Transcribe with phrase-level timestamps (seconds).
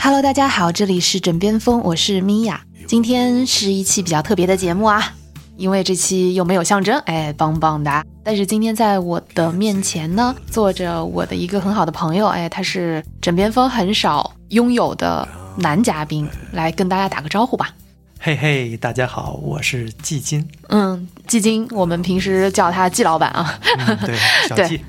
[0.00, 2.60] Hello，大家好，这里是枕边风，我是米娅。
[2.86, 5.14] 今天是一期比较特别的节目啊，
[5.58, 8.04] 因为这期又没有象征，哎，棒棒哒。
[8.22, 15.26] 但是今天在我的面前呢，坐着我的一个很好的朋友，哎，他是枕边风很少拥有的
[15.56, 17.74] 男嘉宾，来跟大家打个招呼吧。
[18.20, 20.44] 嘿嘿，大家好，我是季金。
[20.70, 23.58] 嗯，季金，我们平时叫他季老板啊。
[23.86, 24.16] 嗯，对，
[24.48, 24.80] 小季。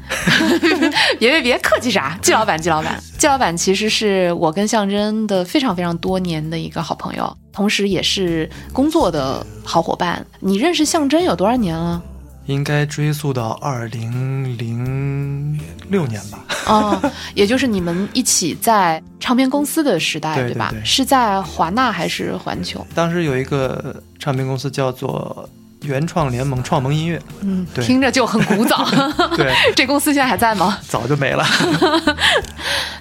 [1.20, 10.25] 别别别客气啥，季老板，季老板，季老板其实是我跟象征的非常非常多年的一个好朋友，同时也是工作的好伙伴。
[10.40, 12.02] 你认识象征有多少年了？
[12.50, 16.39] 应该追溯到二零零六年吧？
[16.66, 20.69] 哦，也就是你们一起在唱片公司的时代，吧？
[20.72, 22.86] 对对对是在华纳还是环球？
[22.95, 25.47] 当时有一个唱片公司叫做
[25.83, 28.84] 原创联盟创盟音乐，嗯，对听着就很古早。
[29.38, 30.80] 对， 这公司现在还在吗？
[30.88, 31.45] 早就没了。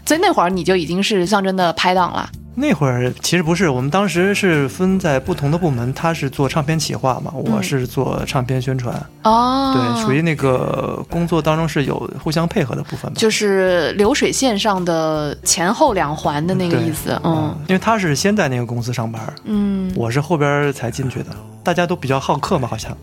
[0.04, 2.28] 所以那会儿你就已经是象征的拍档了。
[2.60, 13.16] 那会儿其实不是，我们当时是分在不同的部门，他是做唱片企划嘛，我是做唱片宣传，哦，对，属于那个工作当中是有互相配合的部分吧。
[13.16, 17.18] 就是流水线上的前后两环的那个意思。
[17.22, 21.26] 嗯因为他是先在那个公司上班，嗯，我是后边才进去的，
[21.62, 22.96] 大家都比较好客嘛，好像。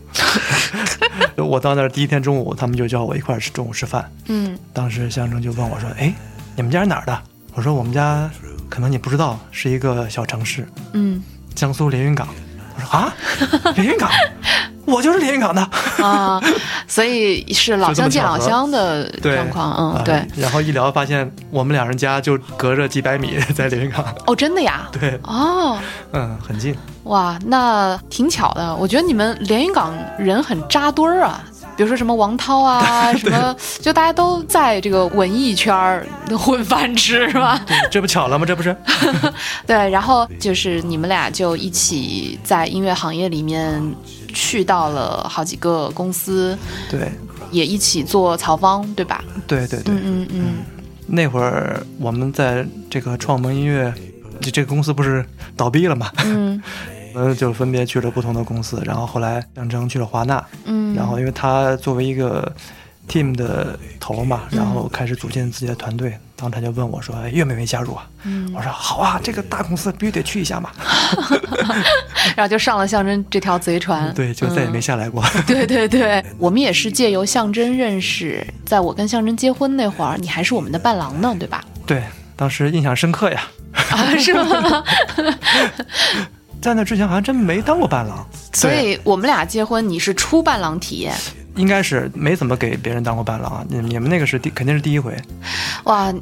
[1.36, 4.10] 我到那儿第一天中午，他们就叫我一块儿吃中午吃饭。
[4.28, 6.12] 嗯当时象征就问我说：“哎，
[6.56, 7.18] 你们家是哪儿的？”
[7.56, 8.30] 我说：“我们家
[8.68, 11.22] 可能你不知道，是一个小城市，嗯
[11.54, 12.28] 江苏连云港。”
[12.76, 13.14] 我说：“啊，
[13.74, 14.10] 连云港，
[14.84, 15.62] 我就是连云港的。
[16.04, 16.38] 啊，
[16.86, 19.72] 所以是老乡见老乡的状况。
[19.72, 20.22] 嗯，啊对。
[20.36, 24.04] 然后一聊发现我们两人家就隔着几百米，在连云港。
[24.26, 24.86] 哦，真的呀？
[24.92, 25.78] 对，哦，
[26.12, 26.76] 嗯，很近。
[27.04, 28.76] 哇，那挺巧的。
[28.76, 31.42] 我觉得你们连云港人很扎堆儿啊。
[31.76, 36.06] 比如说什么王涛啊， 什么，就大家都在这个文艺圈儿
[36.38, 37.60] 混饭吃，是吧？
[37.66, 38.46] 对，这不巧了吗？
[38.46, 38.74] 这不是？
[39.66, 43.80] 对，然后就是你们俩就一起在音乐行业里面
[44.32, 46.56] 去到了好几个公司，
[46.90, 47.12] 对，
[47.50, 49.22] 也一起做曹方，对吧？
[49.46, 49.94] 对对对。
[49.94, 50.44] 嗯嗯嗯，
[51.06, 53.92] 那会儿我们在这个创盟音乐，
[54.40, 55.24] 这这个公司不是
[55.56, 56.10] 倒闭了吗？
[56.24, 62.50] 嗯我 们就分别去了不同的公司，然后后来象征去了华纳，嗯，然后因为他作为一个
[63.08, 70.70] team 的头嘛，然后开始组建自己的团队，当时他就问我说：“哎，愿不愿意加入啊？”嗯我说：“好啊，这个大公司必须得去一下嘛。
[72.36, 75.22] 然后就上了象征这条贼船，对，就再也没嗯下来过。
[75.46, 81.64] 对对对，我们也是借由象征认识，在我跟象征结婚那会儿，你还是我们的伴郎呢，对吧？
[81.86, 82.02] 对，
[82.34, 83.42] 当时印象深刻呀。
[83.90, 84.84] 啊，是吗？
[86.60, 91.14] 在那之前好像真没当过伴郎，所以我们俩结婚，你是初伴郎体验，
[91.54, 93.64] 应该是没怎么给别人当过伴郎啊。
[93.68, 95.16] 你你们那个是第肯定是第一回。
[95.84, 96.12] 哇！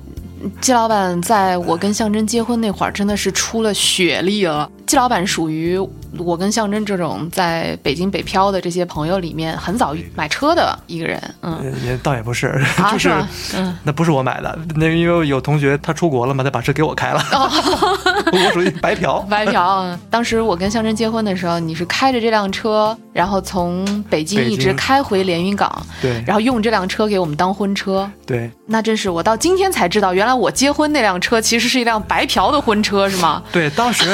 [0.61, 4.71] 季老板在我跟象征结婚那会儿，真的是出了血力了。
[4.87, 5.79] 季老板属于
[6.19, 11.21] 我跟象征这种在北京北漂的这些朋友里面很早买车的一个人。
[11.43, 13.29] 嗯，呃也倒也不是，啊 就是吗？
[13.57, 17.51] 嗯，那不是我买的，那个因为有同学他出国了嘛，他把车给我开了，哦
[18.33, 19.21] 我属于白嫖。
[19.31, 19.79] 白嫖。
[19.81, 28.09] 嗯当时我跟象征结婚的时候，你是开着这辆车，然后从北京一直开回连云港，对然后用这辆车给我们当婚车。
[28.27, 33.43] 对那真是我到今天才知道，原来我结婚那辆车其实是一辆白嫖的婚车，是吗？
[33.53, 34.05] 对，当时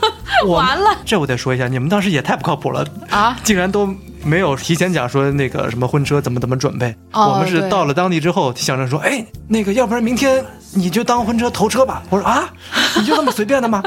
[0.47, 3.87] 完了这我得说一下，你们当时也太不靠谱了，啊，竟然都
[4.23, 6.95] 没有提前讲说那个什么婚车怎么怎么准备。
[7.11, 12.01] 哦我们是到了当地之后，想着说，哎，那个要不然明天你就当婚车头车吧。
[12.09, 12.49] 我说啊，
[12.97, 13.83] 你就那么随便的吗？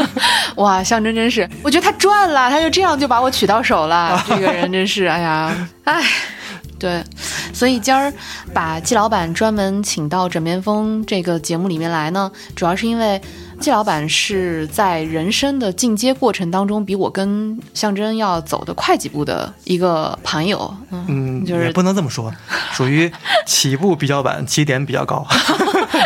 [0.56, 4.22] 哇，象征真是，我觉得他赚了，他就这样就把我娶到手了。
[4.28, 6.02] 这个人真是，哎呀，哎，
[6.80, 7.04] 对，
[7.52, 8.10] 所以今儿
[8.54, 13.20] 把季老板专门请到《枕边风》这个节目里面来呢，主要是因为
[13.60, 20.74] 季老板是在人生的进阶过程当中，比我跟象征要走得快几步的一个朋友。
[20.90, 22.32] 嗯，嗯，就是也不能这么说，
[22.72, 23.12] 属于
[23.46, 25.26] 起步比较晚，起点比较高。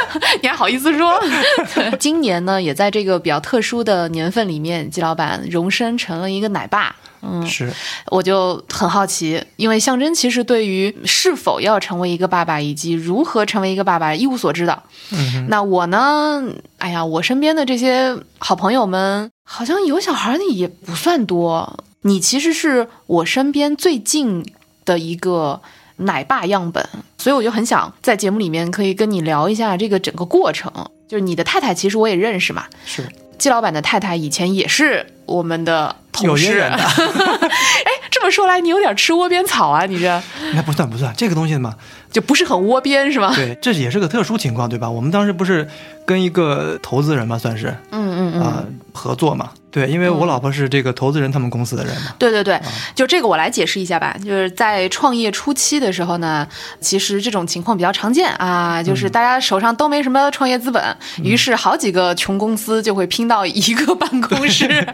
[0.42, 1.20] 你还好意思说？
[2.00, 6.96] 今年呢，也在这个比较特殊的年份里面，季老板荣升成了一个奶爸。
[7.26, 7.72] 嗯，是，
[8.06, 14.82] 我就很好奇，因为象征其实对于是否要成为一个爸爸以及如何成为一个爸爸一无所知的。
[15.12, 16.42] 嗯那我呢？
[16.78, 21.78] 哎呀，我身边的这些好朋友们，好像有小孩的也不算多。
[22.02, 24.44] 你其实是我身边最近
[24.84, 25.62] 的一个
[25.96, 26.86] 奶爸样本，
[27.16, 30.70] 所以我就很想在节目里面可以跟你聊一下这个整个过程。
[31.08, 36.60] 就是你的太太，其实我也认识嘛，是季老板的太太以前也是我们的同事。
[36.68, 40.22] 哎，这么说来，你有点吃窝边草啊，你这
[40.54, 41.74] 那不算不算，这个东西嘛，
[42.10, 43.32] 就不是很窝边是吗？
[43.34, 44.88] 对，这也是个特殊情况，对吧？
[44.88, 45.68] 我们当时不是
[46.06, 48.42] 跟一个投资人嘛，算是嗯嗯嗯。
[48.42, 49.50] 啊、合作嘛。
[49.74, 52.14] 对，因为我老婆是这个投资人他们公司的人嘛。
[52.16, 52.60] 对对对，
[52.94, 54.16] 就这个我来解释一下吧。
[54.24, 56.46] 就是在创业初期的时候呢，
[56.80, 64.86] 其实这种情况比较常见啊，就是大家手上都没什么创业资本，于是好几个穷公司就会拼到一个 办公室。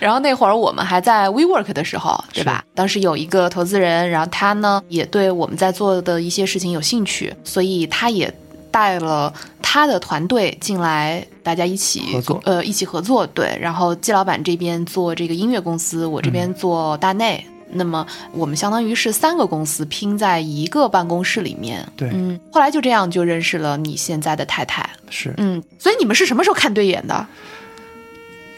[0.00, 2.64] 然后那会儿我们还在 WeWork 的时候，对吧？
[2.74, 8.32] 当时有一个投资人，然后他呢也对我们在做的一些事情有兴趣，所以他也
[8.74, 9.32] 带了
[9.62, 13.56] 他的团队进来，大家一起合作呃，一起合作，对。
[13.60, 17.46] 然后季老板这边做这个音乐公司，我这边做大内。
[17.70, 27.24] 那么我们相当于是三个公司拼在一个办公室里面，对嗯，后来就这样就认识了你现在的太太，是嗯，所以你们是什么时候看对眼的？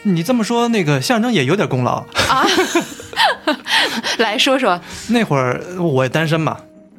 [0.01, 2.43] 你这么说，那个象征也有点功劳啊。
[4.17, 4.79] 来说说，
[5.09, 6.57] 那会儿我也单身嘛，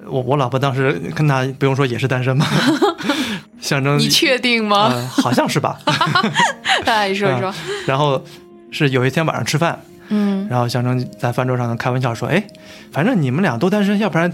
[0.09, 2.47] 我我老婆当时跟他不用说也是单身嘛。
[3.61, 4.89] 象征你确定吗？
[4.93, 5.79] 呃好像是吧？
[6.87, 7.55] 来说说啊，
[7.87, 8.23] 然后
[8.71, 9.79] 是有一天晚上吃饭，
[10.09, 12.43] 嗯，然后象征在饭桌上开玩笑说：“哎，
[12.93, 14.33] 反正你们俩都单身，要不然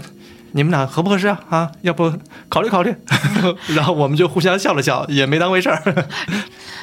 [0.51, 1.39] 你们俩合不合适啊？
[1.49, 2.13] 啊，要不
[2.47, 2.95] 考虑考虑。”
[3.75, 5.81] 然后我们就互相笑了笑，也没当回事儿。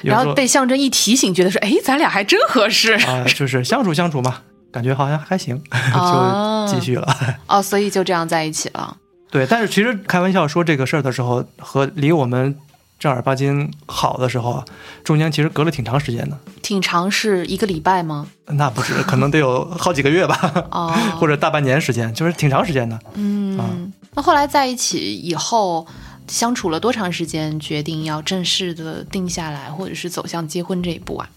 [0.03, 4.41] 然后被象征一提醒，觉得说，哎，咱俩还真合适啊、就是相处相处嘛，
[4.73, 5.63] 感觉好像还行，
[5.95, 7.07] 哦就继续了。
[7.47, 8.97] 哦，所以就这样在一起了。
[9.31, 12.55] 对，但是其实开玩笑说这个事儿的时候，和离我们
[12.99, 14.65] 正儿八经好的时候啊，
[15.05, 16.39] 中间其实隔了挺长时间的。
[16.63, 18.27] 挺长是一个礼拜吗？
[18.47, 22.99] 那不止，可能得有好几个月吧，哦， 或者大半年时间，就是挺长时间的。
[23.15, 25.87] 嗯，嗯那后来在一起以后，
[26.29, 31.29] 相处了多长时间，决定要正式的定下来，或者是走向结婚这一步啊？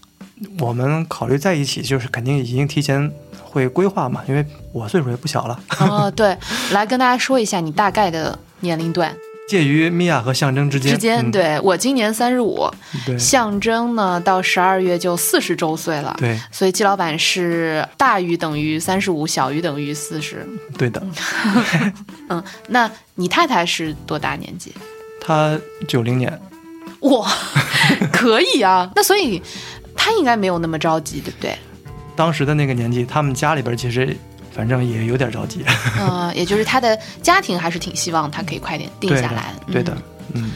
[0.58, 3.10] 我们考虑在一起，就是肯定已经提前
[3.42, 6.36] 会规划嘛，因为我岁数也不小了，哦，对，
[6.72, 9.14] 来跟大家说一下你大概的年龄段
[9.48, 10.92] 介于米娅和象征之间。
[10.92, 11.18] 之间。
[11.24, 12.68] 嗯、对我今年三十五，
[13.16, 16.16] 象征呢到十二月就四十周岁了。
[16.18, 20.44] 对所以季老板是大于等于三十五，小于等于四十。
[20.76, 21.00] 对的，
[22.28, 24.74] 嗯，那你太太是多大年纪？
[25.20, 25.56] 她
[25.86, 26.40] 九零年，
[27.02, 27.30] 哇，
[28.12, 28.90] 可以啊。
[28.96, 29.40] 那所以
[30.06, 31.52] 她应该没有那么着急，对不对？
[32.14, 34.16] 当时的那个年纪，他们家里边其实
[34.54, 35.64] 反正也有点着急。
[35.98, 39.52] 嗯、也就是他的家庭还是挺希望他可以快点定对的下来。
[39.66, 39.92] 对的
[40.32, 40.50] 嗯，嗯，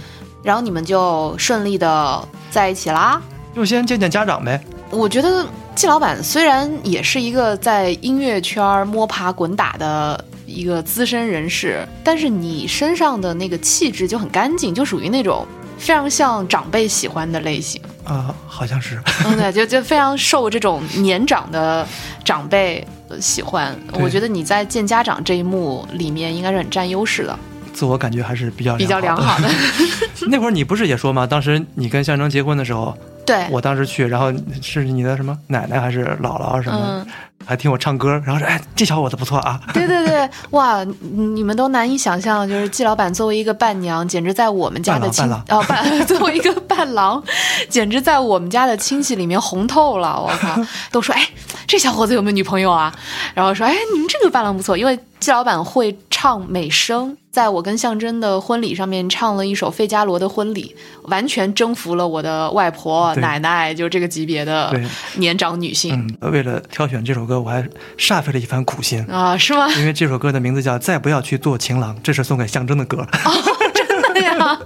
[0.45, 3.21] 然后你们就顺利的在一起啦。
[3.53, 4.63] 就先见见家长呗。
[4.91, 5.45] 我觉得
[5.75, 15.45] 季老板虽然也是一个在音乐圈摸爬滚打的一个资深人士，但是你身上的那个气质就很干净，就属于那种
[15.81, 17.81] 非常像长辈喜欢的类型。
[18.05, 21.87] 啊、好像是，嗯，对，就就非常受这种年长的
[22.25, 23.77] 长辈呃喜欢。
[23.93, 27.39] 我觉得你在见家长这一幕里面应该是很占优势的，
[27.73, 29.17] 自我感觉还是比较比较良。
[29.17, 29.49] 好的。
[30.29, 31.27] 那会儿你不是也说吗？
[31.27, 37.07] 当时你跟象征结婚的时候，对，我当时去，然后是你的什么奶奶还是姥姥什么，嗯，
[37.47, 39.61] 还听我唱歌，然后说：“哎，这小伙子不错啊。
[39.73, 47.23] 对对对，哇，你你们都难以想象，就是季老板作为一个伴娘，简直在我们家的亲伴 哦伴， 作为一个伴郎，
[47.69, 50.21] 简直在我们家的亲戚里面红透了。
[50.21, 50.61] 我靠，
[50.91, 51.29] 都说哎，
[51.67, 52.93] 这小伙子有没有女朋友啊？
[53.35, 64.71] 然后说哎，你们这个伴郎不错，因为季老板会唱美声，在我跟象征的婚礼上面唱了一首费加罗的婚礼，完全征服了我的外婆奶奶，就这个级别的
[65.15, 66.07] 年长女性。
[66.21, 69.67] 嗯，为了挑选这首歌，我还煞费了一番苦心，啊，是吗？
[69.79, 72.99] 因为这首歌的名字叫《再不要去做情郎》，这是送给象征的歌。
[73.73, 74.61] 真的呀，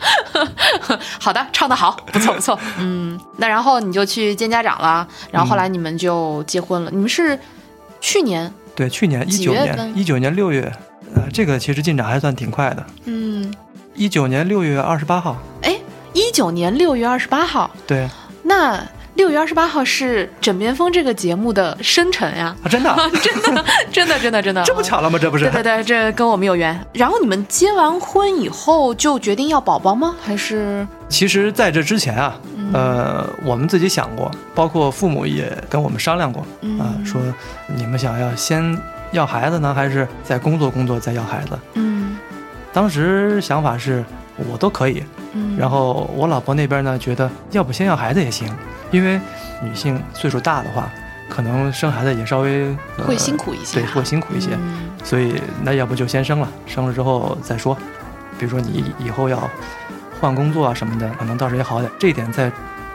[1.20, 2.58] 好的，唱得好，不错不错。
[2.80, 6.90] 嗯，那然后你就去见家长了，然后后来你们就结婚了。
[6.90, 7.38] 你们是
[8.00, 10.72] 去年，对，去年一九年，一九年六月，
[11.14, 12.84] 呃，这个其实进展还算挺快的。
[13.04, 13.52] 嗯，
[13.94, 15.78] 一九年六月二十八号，哎，
[16.12, 18.08] 一九年六月二十八号，对
[18.42, 18.80] 那
[19.14, 25.16] 六月二十八号是《枕边风》这个节目的生辰呀，啊，真的啊， 真的，真的，真的，真的， 这不巧了吗？
[25.22, 25.62] 这不是对？
[25.62, 26.78] 对对，这跟我们有缘。
[26.92, 30.16] 然后你们结完婚以后就决定要宝宝吗？
[30.20, 37.22] 还是其实在这之前啊，嗯呃，我们自己想过，包括父母也跟我们商量过嗯啊，说
[37.68, 38.76] 你们想要先
[39.14, 41.58] 要孩子呢，还是再工作工作再要孩子？
[41.74, 42.18] 嗯
[42.72, 44.04] 当时想法是
[44.36, 45.02] 我都可以，
[45.32, 48.52] 嗯，然后我老婆那边呢觉得要不先要孩子也行，
[48.90, 49.20] 因为
[49.62, 50.90] 女性岁数大的话，
[51.28, 52.66] 可能生孩子也稍微、
[52.98, 54.50] 呃会辛苦一些对，啊会辛苦一些。
[54.54, 57.76] 嗯所以那要不就先生了，生了之后再说。
[58.38, 59.48] 比如说你以后要
[60.20, 61.92] 换工作啊什么的，可能倒是也好点。
[61.98, 62.50] 这一点在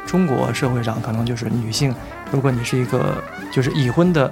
[0.06, 1.96] 中国社会上，可能就是女性，
[2.32, 3.16] 如果你是一个
[3.50, 4.30] 就是已婚的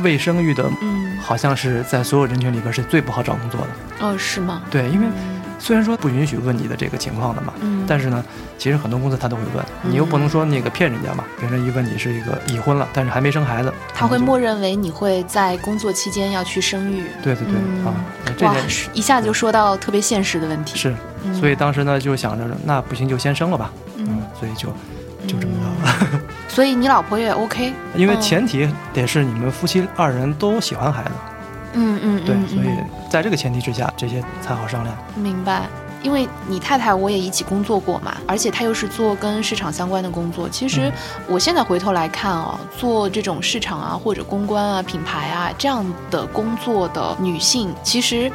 [0.00, 4.06] 未生育的，嗯，好像是在所有人群里边是最不好找工作的。
[4.06, 4.62] 哦，是吗？
[4.70, 8.22] 对，因为嗯虽然说不允许问你的这个情况的嘛，嗯，但是呢，
[8.58, 17.04] 其实很多公司他都会问，你又不能说那个骗人家嘛，别人一问你是一个已婚了，但是还没生孩子，他会默认为你会在工作期间要去生育。
[17.22, 17.94] 对对对、嗯啊，
[18.36, 20.76] 这哇点，一下就说到特别现实的问题。
[20.76, 24.68] 是，嗯所以当时呢就想着那不行就先生了吧，嗯嗯，所以就
[25.26, 26.20] 就这么着了。
[26.56, 31.10] 所以你老婆也 OK，因为嗯前提得是你们夫妻二人都喜欢孩子，
[31.74, 34.96] 嗯嗯，对，嗯所以嗯在这个前提之下，这些才好商量。
[35.16, 35.64] 明白。
[36.02, 40.48] 因为你太太我也一起工作过嘛，而且她又是做跟市场相关的工作。
[40.48, 40.92] 其实嗯
[41.28, 48.32] 我现在回头来看哦，做这种市场啊或者公关啊、品牌啊这样的工作的女性，其实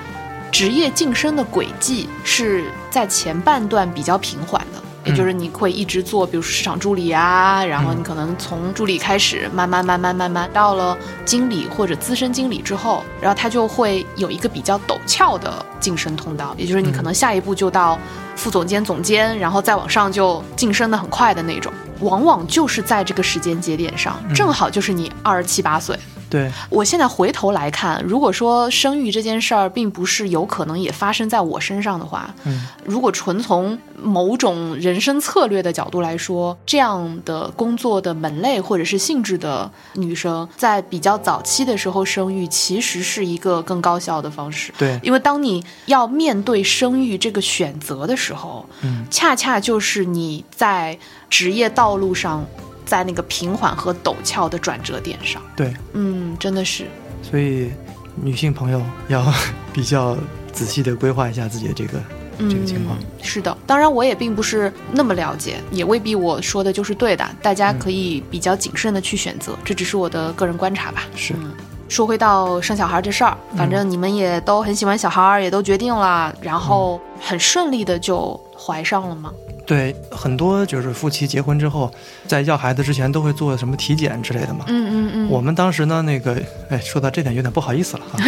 [0.52, 4.81] 职业晋升的轨迹是在前半段比较平缓的。
[5.04, 17.98] 也就是你会一直做，比如说市场助理啊，然后你可能从助理开始，慢慢慢慢慢慢到了经理或者资深经理之后，然后他就会有一个比较陡峭的晋升通道，也就是你可能下一步就到
[18.36, 25.98] 副总监、总监，然后再往上就晋升的很快的那种，往往就是在这个时间节点上，正好就是你二十七八岁。
[26.32, 44.74] 对，我现在回头来看，如果说生育这件事儿并不是有可能也发生在我身上的话，嗯，如果纯从某种人生策略的角度来说，这样的工作的门类或者是性质的女生，在比较早期的时候生育，其实是一个更高效的方式。
[44.78, 50.98] 对，因为当你要面对生育这个选择的时候，嗯，恰恰就是你在
[51.30, 52.46] 职业道路上，
[52.86, 55.42] 在那个平缓和陡峭的转折点上。
[55.56, 56.86] 对，嗯，真的是，
[57.22, 57.72] 所以
[58.16, 59.26] 女性朋友要
[59.74, 60.18] 比较
[60.52, 62.00] 仔细的规划一下自己的这个
[62.38, 62.98] 这个情况。
[63.00, 63.06] 嗯。
[63.22, 71.04] 是的，当然我也并不是那么了解，也未必我说的就是对的，大家可以比较谨慎的去选择，这只是我的个人观察吧。
[71.16, 71.52] 是，嗯
[71.92, 79.30] 说回到生小孩这事儿，反正你们也都很喜欢小孩儿，也都决定了，然后很顺利的就怀上了吗？
[79.72, 81.90] 对，很多就是夫妻结婚之后，
[82.28, 84.66] 在要孩子之前都会做什么体检之类的嘛。
[84.68, 86.38] 嗯嗯嗯，我们当时呢，那个，
[86.70, 88.20] 哎，说到这点有点不好意思了哈，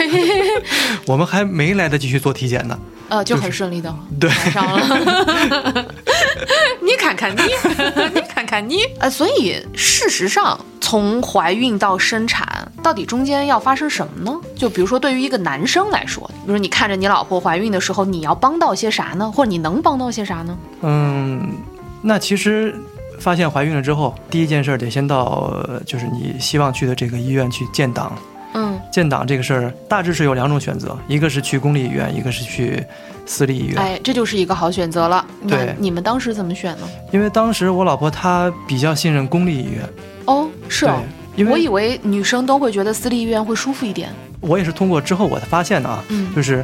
[1.05, 2.79] 我们还没来得及去做体检呢。
[3.09, 5.85] 呃就就是很顺利的对怀上了。
[6.81, 7.41] 你看看你，
[8.13, 14.39] 你看看你，呃，所以事实上，从怀孕到生产，到底中间要发生什么呢？
[14.55, 19.31] 就比如说，对于一个男生来说，比如你看着你老婆怀孕的时候，你要帮到些啥呢？
[19.31, 20.57] 或者你能帮到些啥呢？
[20.81, 21.53] 嗯，
[22.01, 22.75] 那其实
[23.19, 28.11] 发现怀孕了之后，第一件事儿得先到呃就是你希望去的这个医院去建档。
[28.93, 32.85] 嗯建档这个事儿大致是有两种选择，一个是去公立医院，一个是去
[33.25, 33.77] 私立医院。
[33.77, 35.25] 哎，这就是一个好选择了。
[35.41, 36.87] 那对你们当时怎么选呢？
[37.11, 39.81] 因为当时我老婆她比较信任公立医院，
[40.25, 41.01] 哦，是哦，
[41.35, 44.09] 对，因为我以为女生都会觉得私立医院会舒服一点。
[44.39, 46.63] 我也是通过之后我才发现的啊，嗯，就是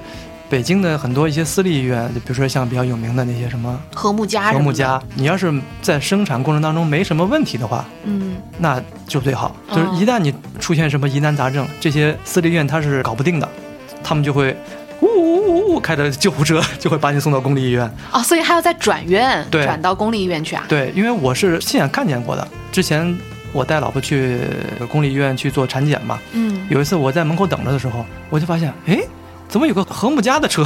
[0.50, 9.56] 北京的很多一些私立医院，就比如说像比较有名的那些什么和睦家，和睦家，，你要是在生产过程当中没什么问题的话，嗯那就最好。
[9.70, 13.48] 哦就是一旦你出现什么疑难杂症，这些私立医院它是搞不定的，
[14.04, 14.58] 他们就会
[15.02, 17.90] 呜呜呜呜开着救护车就会把你送到公立医院。
[18.12, 20.66] 哦，所以还要再转院，对转到公立医院去啊？
[20.68, 22.48] 对，因为我是亲眼看见过的。
[22.72, 23.16] 之前
[23.54, 24.40] 我带老婆去
[24.90, 29.00] 公立医院去做产检嘛，嗯，有一次我在门口等着的时候，我就发现，哎，
[29.50, 30.64] 怎么有个和睦家的车，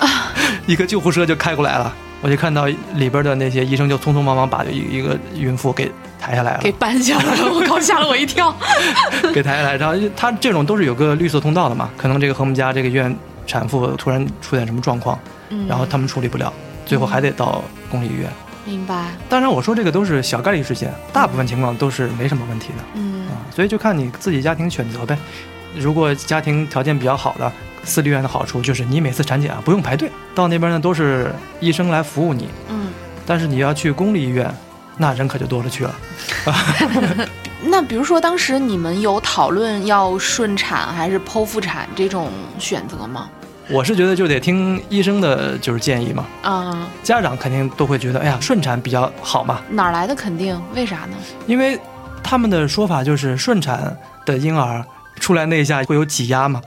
[0.66, 1.94] 一个救护车就开过来了。
[2.22, 8.54] 我就看到里边的那些医生就匆匆忙忙把一一个孕妇给抬下来了给，搬下来了，我靠，吓了我一跳。
[9.34, 9.76] 给抬下来。
[9.76, 15.18] 然后他这种都是有个绿色通道的嘛，可能这个和睦家这个医院产妇突然出现什么状况，
[15.50, 16.52] 嗯然后他们处理不了，
[16.86, 18.30] 最后还得到公立医院。
[18.64, 22.84] 明白，当然，我说这个都是小概率事件，大部分情况都是没什么问题的。
[22.94, 25.18] 嗯啊，所以就看你自己家庭选择呗。
[25.76, 27.52] 如果家庭条件比较好的，
[27.84, 32.48] 私立医院的好处就是你每次产检啊不用排队，到那边呢都是医生来服务你。
[32.68, 32.88] 嗯。
[33.26, 34.52] 但是你要去公立医院，
[34.98, 35.94] 那人可就多了去了。
[37.64, 43.28] 那比如说，当时你们有讨论要顺产还是剖腹产这种选择吗？
[43.70, 50.60] 我是觉得就得听医生的就是建议嘛，啊、家长肯定都会觉得，哎呀，顺产比较好嘛，哪儿来的肯定？
[50.74, 51.16] 为啥呢？
[51.46, 51.78] 因为
[52.22, 53.96] 他们的说法就是顺产
[54.26, 54.84] 的婴儿
[55.20, 56.60] 出来那一下会有挤压嘛，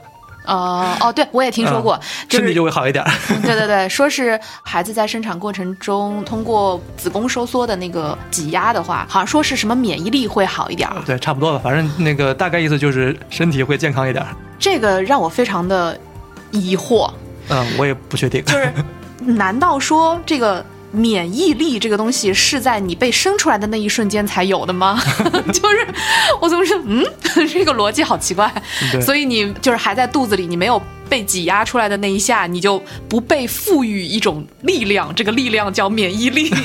[0.46, 1.98] 哦哦，对，我也听说过，
[2.28, 3.04] 就身体就会好一点。
[3.42, 10.88] 对对对，说是孩子在生产过程中通过子宫收缩的那个挤压的话，好像说是什么免疫力会好一点。
[11.04, 14.24] 对，差不多吧，反正那个大概意思就是身体会健康一点。
[14.58, 15.98] 这个让我非常的
[16.50, 17.10] 疑惑，
[17.48, 18.44] 嗯，我也不确定。
[18.44, 18.72] 就是
[19.20, 20.64] 难道说这个？
[20.96, 24.98] 免疫力这个东西是在你被生出来的那一瞬间才有的吗？
[25.52, 25.86] 就是
[26.40, 27.04] 我总是嗯，
[27.52, 28.50] 这个逻辑好奇怪。
[28.90, 36.50] 对所以你就是还在肚子里，你没有被挤压出来的那一下，你就不被赋予一种力量，这个力量叫免疫力。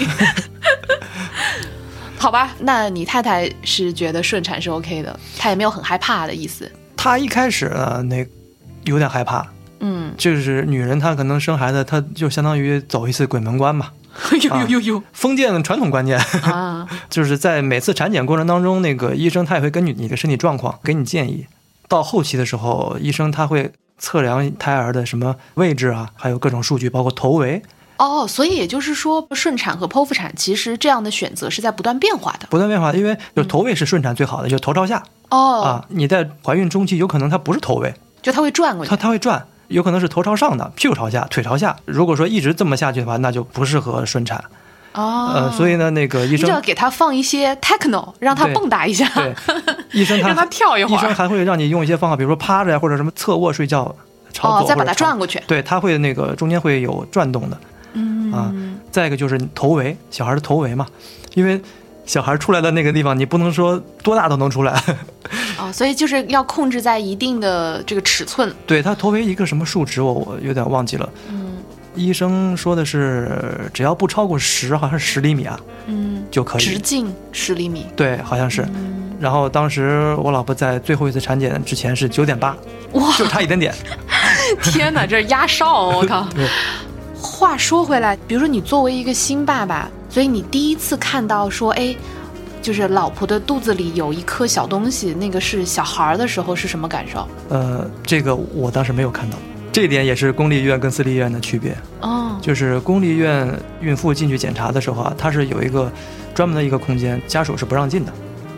[2.17, 6.71] 好吧，那你太太是觉得顺产是 OK 的，她也没有很害怕的意思。
[6.95, 8.25] 她一开始呢，那
[8.85, 9.45] 有点害怕，
[9.79, 13.89] 嗯，就是女人她可能生孩子，她就相当于走一次鬼门关嘛。
[14.32, 16.88] 呦呦呦呦封建传统观念啊！
[17.10, 21.48] 就是在每次产检过程当中，那个医生他也会根据你的身体状况给你建议。
[21.88, 27.62] 到后期的时候，医生他会测量胎儿的什么位置啊，还有各种数据，包括头围，
[27.98, 32.48] 哦，所以也就是说，顺产和剖腹产其实这样的选择是在不断变化的。
[32.50, 32.94] 不断变化。
[32.94, 35.86] 因为就头位是顺产最好的，就是头朝下哦，啊。
[35.89, 38.96] 你在怀孕中期有可能它不是头位，就它会转过去它。
[38.96, 41.75] 它会转，有可能是头朝上的，屁股朝下，腿朝下。
[41.86, 44.44] 如果说一直这么下去的话，那就不适合顺产。
[44.94, 49.34] 哦，呃，所以呢，那个医生你就要给他放一些 techno，让他蹦跶一下，对
[49.94, 51.16] 医生他 让他跳一会儿医生。
[51.16, 53.96] 还会让你用一些方法，比如说趴着呀，或者什么侧卧睡觉，
[54.34, 55.42] 朝左，哦再把它转过去。
[55.48, 57.58] 对，他会那个中间会有转动的。
[57.94, 58.54] 嗯啊
[58.92, 60.86] 再一个就是头围，小孩的头围嘛，
[61.34, 61.62] 因为
[62.05, 64.81] 小孩出来的那个地方，你不能说多大都能出来。
[65.58, 68.53] 哦，所以就是要控制在一定的这个尺寸。
[68.65, 71.10] 对它头围一个什么数值，我我有点忘记了。
[71.29, 71.50] 嗯
[71.93, 76.62] 医生说的是只要不超过十，好像是十厘米啊嗯，就可以。
[76.62, 77.86] 直径十厘米。
[77.98, 78.62] 对，好像是。
[78.74, 82.55] 嗯，然后当时我老婆在最后一次产检之前是九点八，
[82.93, 83.75] 哇，就差一点点。
[84.63, 85.89] 天哪，这是压哨！
[85.89, 86.25] 我靠。
[87.22, 91.96] 话说回来，比如说你作为一个新爸爸，所以你第一次看到说，哎，
[92.62, 97.25] 就是老婆的肚子里有一颗小东西，那个是小孩儿的时候是什么感受？
[97.48, 99.38] 呃，这个我当时没有看到，
[99.72, 101.74] 这一点也是公立医院跟私立医院的区别。
[102.01, 105.90] 哦，就是公立医院孕妇进去检查的时候啊，它是有一个
[106.35, 108.12] 专门的一个空间，家属是不让进的。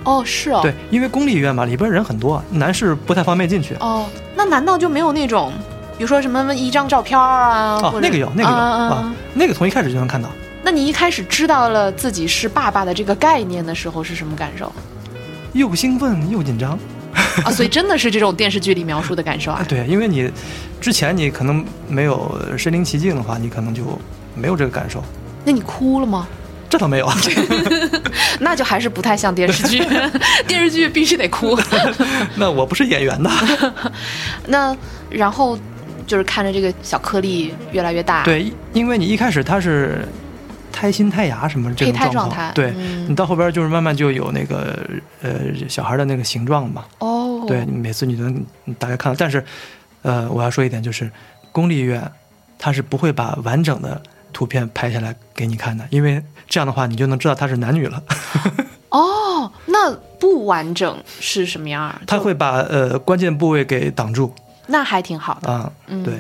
[0.06, 3.76] 哦，是哦，对，因为公立医院嘛，里边人很多，男士不太方便进去。
[3.76, 5.54] 哦，那难道就没有那种，
[6.00, 7.78] 比如说什么一张照片儿啊？
[7.82, 10.28] 哦或，者那个有，那个有啊啊啊，那个从一开始就能看到。
[10.64, 14.72] 那你一开始知道了自己是爸爸的这个概念的时候是什么感受
[15.54, 16.80] 又兴奋又紧张
[17.44, 17.52] 啊？
[17.52, 19.64] 所以真的是这种电视剧里描述的感受啊？
[19.70, 20.32] 对，因为你
[20.82, 23.84] 之前你可能没有身临其境的话，你可能就
[24.36, 25.04] 没有这个感受。
[25.46, 26.28] 那你哭了吗？
[26.70, 27.08] 这倒没有，
[28.40, 29.86] 那就还是不太像电视剧，
[30.48, 31.56] 电视剧必须得哭。
[32.36, 33.30] 那我不是演员的。
[34.48, 34.76] 那
[35.12, 35.56] 然后
[36.08, 40.08] 就是看着这个小颗粒越来越大，，对，因为你一开始它是
[40.84, 44.86] 胎心胎芽什么这种状态，对、嗯你到后边就是慢慢就有那个
[45.22, 45.32] 呃
[45.70, 46.84] 小孩的那个形状嘛。
[47.00, 48.46] 哦，对，每次你都能
[48.78, 49.16] 大概看到。
[49.18, 49.42] 但是，
[50.02, 51.10] 呃，我要说一点，就是
[51.54, 52.12] 公立医院
[52.60, 54.02] 它是不会把完整的
[54.34, 58.04] 图片拍下来给你看的，因为这样的话你就能知道他是男女了。
[58.92, 64.34] 哦，那不完整是什么样他会把呃关键部位给挡住
[64.68, 65.50] 那还挺好的。
[65.50, 66.14] 啊、嗯对，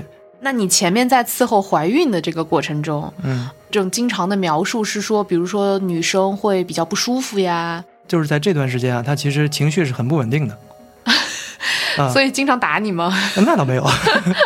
[0.43, 10.57] 那你前面在伺候怀孕的这个过程中，嗯，这种经常的描述是说，比如说女生会比较不舒服呀，就是在这段时间啊，她其实情绪是很不稳定的。
[11.97, 12.09] 啊。
[12.11, 13.13] 所以经常打你吗？
[13.37, 13.87] 那倒没有，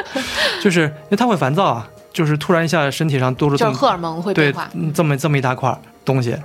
[0.61, 4.69] 就是因为她会烦躁啊，就是突然一下身体上多了就是荷尔蒙会变化。
[4.73, 6.35] 嗯这么这么一大块儿东西，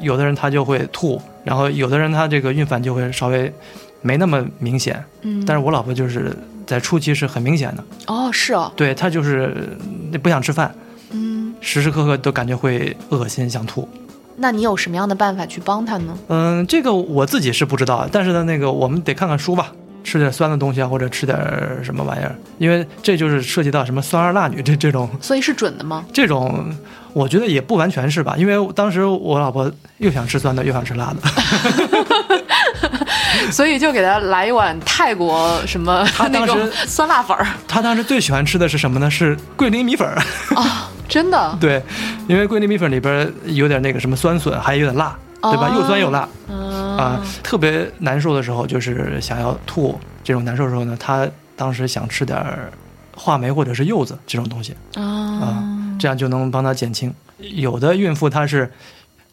[0.00, 3.52] 有的人她就会吐，然后有的人她这个孕反就会稍微
[4.00, 9.76] 没那么明显，嗯，但是我老婆就是在初期是很明显的，哦，是哦，对他就是
[10.12, 10.74] 呃不想吃饭，
[11.10, 13.88] 嗯，时时刻刻都感觉会恶心想吐。
[14.36, 16.16] 那你有什么样的办法去帮他呢？
[16.28, 19.70] 嗯，这个我自己是不知道，但是呢，那个我们得看看书吧，
[20.02, 21.38] 吃点酸的东西啊，或者吃点
[21.84, 26.04] 什么玩意儿，因为这就是涉及到什么酸儿辣女这这种所以是准的吗？
[26.12, 26.74] 这种，
[27.12, 32.41] 我觉得也不完全是吧，因为当时我老婆又想吃酸的，又想吃辣的，
[33.50, 39.10] 所以就给他来一碗泰国什么 那种酸辣粉儿他当时最喜欢吃的是什么呢？
[39.10, 40.14] 是桂林米粉儿。
[40.54, 41.82] 啊，真的， 对，
[42.28, 45.68] 因为桂林米粉里边有点那个什么酸笋，还有点辣，对吧？
[45.68, 52.38] 哦又酸又辣嗯啊，特别难受的时候，就是想要吐这种难受的时候呢，他当时想吃点
[53.16, 55.62] 话梅或者是柚子这种东西，啊，
[55.98, 57.12] 这样就能帮他减轻。
[57.38, 58.70] 有的孕妇她是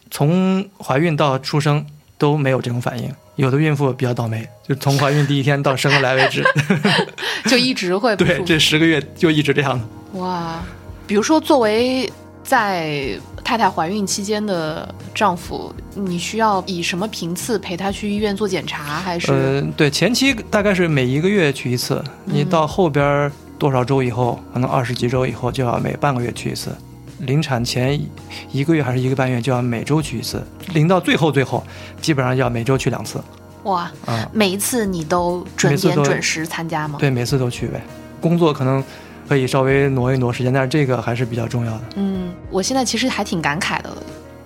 [0.09, 1.85] 从怀孕到出生
[2.17, 6.43] 都没有这种反应，有的孕妇比较倒霉，就从怀孕第一天到生下来为止，
[7.47, 10.19] 就一直会对，这十个月就一直这样的。
[10.19, 10.61] 哇，
[11.07, 12.11] 比如说作为
[12.43, 19.31] 在太太怀孕期间的丈夫，你需要以什么频次陪她去医院做检查，还是？
[19.31, 26.75] 呃，对，前期大概是每一个月去一次，你嗯到后边儿多少周以后，可能二十几周以后就要每半个月去一次。
[27.19, 28.09] 临产前一
[28.51, 30.41] 一个月还是一个半月就要每周去一次，
[30.73, 31.63] 临到最后最后，
[32.01, 33.21] 基本上要每周去两次
[33.63, 34.27] 哇，嗯。
[34.31, 36.97] 每一次你都准点准时参加吗？
[36.99, 37.81] 对，每次都去呗。
[38.21, 38.83] 工作可能
[39.27, 41.81] 可以稍微挪一挪时间，但是这个还是比较重要的。
[41.95, 43.91] 嗯，我现在其实还挺感慨的，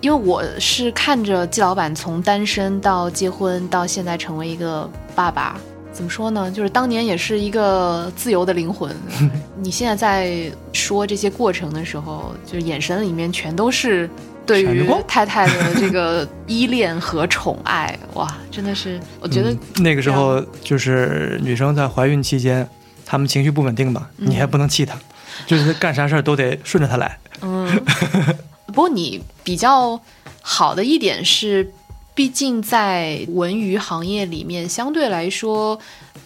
[0.00, 5.60] 因为我是看着季老板从单身到结婚，到现在成为一个爸爸。
[5.94, 6.50] 怎么说呢？
[6.50, 8.94] 就是当年也是一个自由的灵魂。
[9.62, 14.10] 你现在在说这些过程的时候，就是眼神里面全都是
[14.44, 17.96] 对于太太的这个依恋和宠爱。
[18.14, 22.68] 哇，真的是，我觉得嗯、那个时候就是女生在怀孕期间，
[23.06, 24.98] 她们情绪不稳定嘛，嗯你还不能气她，
[25.46, 27.16] 就是干啥事儿都得顺着她来。
[27.40, 27.70] 嗯，
[28.66, 29.98] 不过你比较
[30.42, 31.72] 好的一点是，
[32.14, 35.78] 毕竟在文娱行业里面，相对来说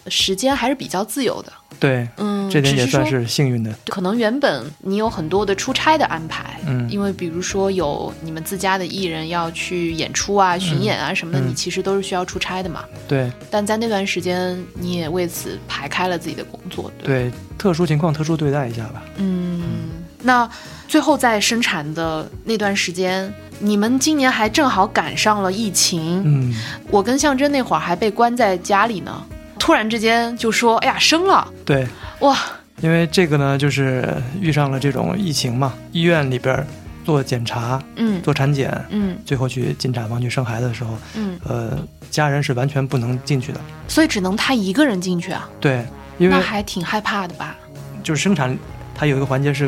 [0.07, 1.51] 时间还是比较自由的。
[1.79, 3.73] 对，嗯，这点也算是幸运的。
[3.87, 12.83] 可能原本你有很多的出差的安排，嗯因为比如说有你们自家的艺人要去演出啊、巡演啊什么的，嗯你其实都是需要出差的嘛。
[13.07, 19.05] 对但在那段时间，你也为此排开了自己的工作，对对，特殊情况特殊对待一下吧。
[19.15, 19.88] 嗯，
[20.29, 20.47] 那
[20.87, 26.21] 最后在生产的那段时间，你们今年还正好赶上了疫情。
[26.23, 26.53] 嗯，
[26.91, 29.25] 我跟象征那会儿还被关在家里呢，
[29.57, 31.87] 突然之间就说：“哎呀，生了！”对，
[32.19, 32.37] 哇，
[32.79, 34.07] 因为这个呢，就是
[34.39, 36.63] 遇上了这种疫情嘛，医院里边
[37.03, 41.75] 做检查、嗯做产检，嗯最后去进产房去生孩子的时候，嗯，呃，
[42.11, 43.59] 家人是完全不能进去的。
[43.87, 45.83] 所以只能他一个人进去啊，对，
[46.19, 47.57] 因那为还挺害怕的吧？
[48.03, 48.55] 就是生产，
[48.93, 49.67] 它有一个环节是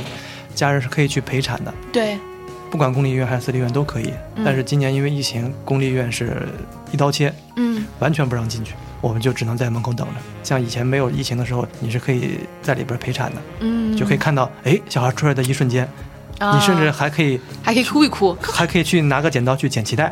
[0.56, 2.18] 家人是可以去陪产的，对，
[2.70, 4.14] 不管公立医院还是私立医院都可以。
[4.36, 6.48] 嗯但是今年因为疫情，公立医院是
[6.92, 10.14] 一刀切，嗯完全不让进去，我们就只能在门口等着。
[10.44, 15.88] 像以前没有疫情的时候，你是可以在里边陪产的，嗯，就可以看到，哎，小孩出来的一瞬间，
[16.40, 18.36] 啊，你甚至还可以还可以哭一哭。
[18.42, 20.12] 还可以去拿个剪刀去剪脐带。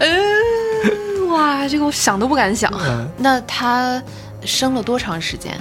[0.00, 2.70] 嗯， 哇，这个我想都不敢想。
[2.74, 4.02] 嗯，那他
[4.44, 5.56] 生了多长时间？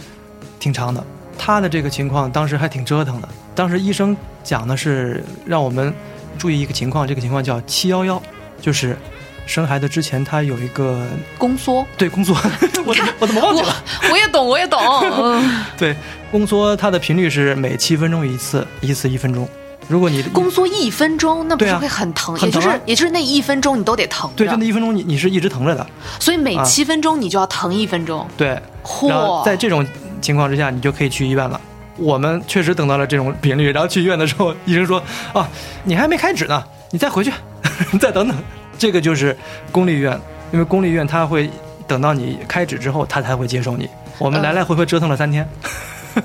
[0.60, 1.04] 挺长的。
[1.38, 3.30] 他的这个情况当时还挺折腾的。
[3.54, 5.94] 当时医生讲的是让我们
[6.38, 8.22] 注意一个情况，这个情况叫七幺幺，
[8.62, 8.98] 就是
[9.46, 11.06] 生孩子之前他有一个
[11.38, 11.86] 宫缩。
[11.98, 12.34] 对宫缩，
[12.86, 13.76] 我怎么我怎么忘记了？
[14.12, 14.80] 我也懂，我也懂。
[15.04, 15.96] 嗯对，
[16.32, 19.48] 宫缩它的频率是每七分钟一次，一次一分钟。
[19.88, 22.40] 如果你宫缩一分钟，那不是会很疼？
[22.40, 24.32] 也就是啊也就是那一分钟你都得疼。
[24.36, 25.86] 对，就那一分钟你你是一直疼着的，
[26.20, 28.26] 所以每啊七分钟你就要疼一分钟。
[28.38, 28.58] 对。
[28.84, 29.44] 嚯！
[29.44, 29.86] 在这种
[30.22, 31.60] 情况之下，你就可以去医院了。
[32.02, 35.02] 我们确实等到了这种频率，然后去医院的时候，医生说
[35.34, 35.48] ：“啊，
[35.84, 37.32] 你还没开指呢，你再回去，
[38.00, 38.36] 再等等。”
[38.78, 39.38] 这个就是
[39.72, 40.20] 公立医院，
[40.52, 41.50] 因为公立医院他会
[41.88, 43.88] 等到你开指之后，他才会接受你。
[44.18, 45.48] 我们嗯来来回回折腾了三天，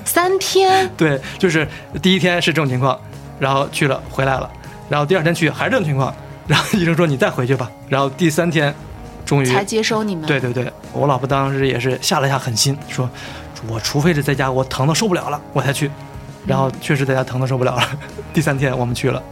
[0.05, 1.69] 三天， 对，就是
[2.01, 2.99] 第一天是这种情况，
[3.39, 4.51] 然后去了回来了，
[4.89, 6.15] 然后第二天去还是这种情况，
[6.47, 8.75] 然后医生说你再回去吧，然后第三天
[9.25, 10.25] 终于才接收你们。
[10.27, 13.09] 对对对，我老婆当时也是下了下狠心，说，
[13.69, 15.91] 我除非是在家我疼的受不了了，我才去。
[16.47, 17.83] 然后确实在家疼的受不了了，
[18.33, 19.23] 第三天我们去了。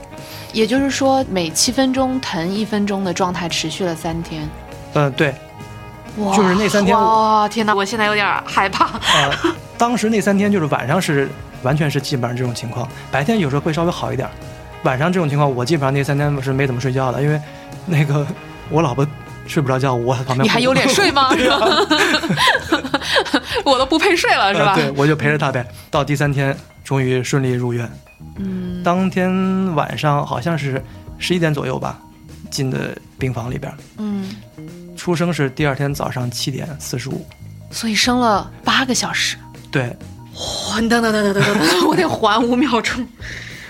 [0.52, 4.48] 也就是说，每七分钟疼一分钟的状态持续了三天。
[4.94, 5.34] 嗯、对，
[6.18, 7.74] 哇，就是那三天哇，天哪！
[7.74, 8.98] 我现在有点害怕。
[9.14, 11.28] 呃，当时那三天就是晚上是
[11.62, 14.28] 完全是基本上这种情况，白天有时候会稍微好一点，
[14.82, 17.40] 晚上这种情况我基本上那三天是没怎么睡觉的，因为
[17.86, 18.26] 那个
[18.70, 19.06] 我老婆
[19.46, 21.34] 睡不着觉，我在旁边你还有脸睡吗？
[21.36, 21.58] 是吧？
[23.64, 24.74] 我都不配睡了，是吧？
[24.74, 25.66] 呃对，我就陪着他呗。
[25.90, 27.90] 到第三天终于顺利入院，
[28.36, 30.82] 嗯，当天晚上好像是
[31.18, 31.98] 十一点左右吧，
[32.50, 33.72] 进的病房里边。
[33.98, 34.36] 嗯，
[34.96, 37.26] 出生是第二天早上七点四十五。
[37.70, 39.36] 所以生了八个小时。
[39.70, 39.84] 对，
[40.70, 43.06] 哇，等等等等等等等，我得缓五秒钟。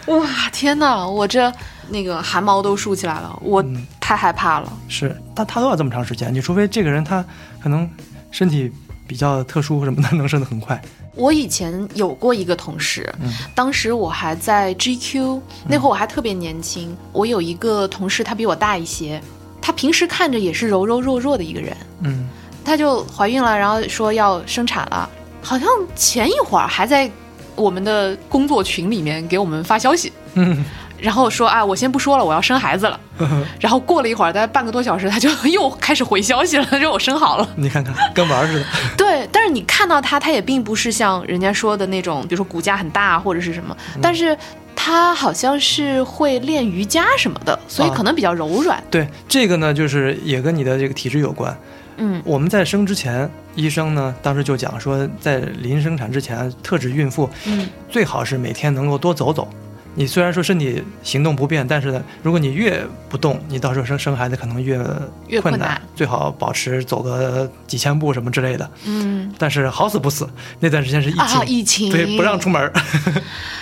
[0.07, 1.51] 哇，天哪，我这
[1.89, 4.71] 那个汗毛都竖起来了，我嗯太害怕了。
[4.87, 7.25] 是他他都要这么长时间，你除非这个人他
[7.59, 7.89] 可能
[8.31, 8.71] 身体
[9.07, 10.79] 比较特殊什么的， 能生得很快。
[11.15, 16.95] 我以前有过一个同事，嗯当时我还在 GQ，那会儿我还特别年轻。
[17.13, 19.23] 我有一个同事，他比我大一些，
[19.63, 22.29] 他平时看着也是柔柔弱弱的一个人，嗯，
[22.63, 25.09] 他就怀孕了，然后说要生产了，
[25.41, 27.11] 好像前一会儿还在
[27.57, 30.63] 我们的工作群里面给我们发消息，嗯，
[31.05, 32.99] 然后说啊，我先不说了，我要生孩子了。
[33.61, 37.47] 然后过了一会儿，大概半个多小时，他就又开始回消息了，说我生好了。
[37.57, 38.67] 你看看，跟玩似的。
[38.97, 44.37] 对，但是你看到他，他也并不是像人家说的那种，比如说骨架很大或者是什么，但是
[44.75, 48.83] 他好像是会练瑜伽什么的，所以啊可能比较柔软。
[48.91, 51.55] 对，这个呢，就是也跟你的这个体质有关。
[51.97, 59.47] 嗯我们在生之前，医生呢当时就讲说，在临生产之前，特指孕妇嗯最好是每天能够多走走。
[59.95, 68.69] 你虽然说身体行动不便，但是呢，如果你越不动，你到时候生生孩子可能越困越困难最好保持走个几千步什么之类的。
[68.87, 70.29] 嗯但是好死不死，
[70.61, 72.73] 那段时间是疫情，啊，疫情对，不让出门儿，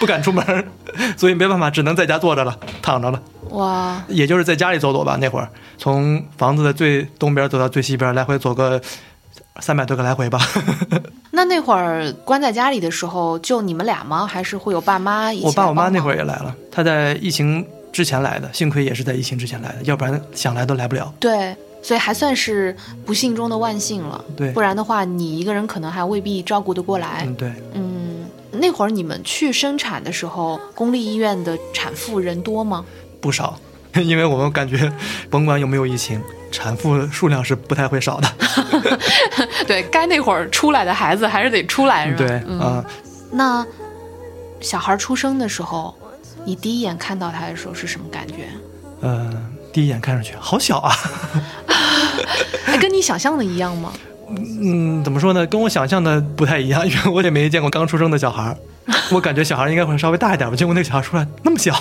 [0.01, 0.65] 不敢出门儿，
[1.17, 3.23] 所以没办法，只能在家坐着了，躺着了。
[3.51, 5.17] 哇，也就是在家里走走吧。
[5.21, 8.81] 那会儿从房子的最东边走到最西边，来回走个
[9.61, 10.39] 三百多个来回吧。
[11.31, 14.27] 那那会儿关在家里的时候，就你们俩吗？
[14.27, 15.47] 还是会有爸妈一起？
[15.47, 21.13] 我爸我妈那会儿儿也来了，他在疫情之前来的，幸亏也是在疫情之前来的，要不然想来都来不了。
[21.19, 24.23] 对，所以还算是不幸中的万幸了。
[24.37, 27.25] 对不然的话，你一个人可能还未必照顾得过来。
[27.27, 32.85] 嗯，对，嗯，那会儿你们去生产的时候，公立医院的产妇人多吗？
[33.21, 33.59] 不少。
[34.03, 34.91] 因为我们感觉，
[35.29, 36.19] 甭管有没有疫情，
[36.53, 38.29] 产妇数量是不太会少的。
[39.67, 42.19] 对该那会儿出来的孩子还是得出来，是吧？
[42.19, 42.61] 对，嗯。
[42.61, 42.85] 啊、
[43.33, 43.67] 那
[44.61, 45.93] 小孩出生的时候，
[46.45, 48.49] 你第一眼看到他的时候是什么感觉？
[49.01, 49.33] 呃，
[49.73, 50.95] 第一眼看上去好小啊。
[52.67, 53.93] 哎，跟你想象的一样吗？
[54.29, 55.45] 嗯，怎么说呢？
[55.47, 58.57] 跟我想象的不太一样，因为我也没见过刚出生的小孩儿。
[59.11, 61.75] 我感觉小孩应该会稍微大一点吧，结果那个小孩出来那么小。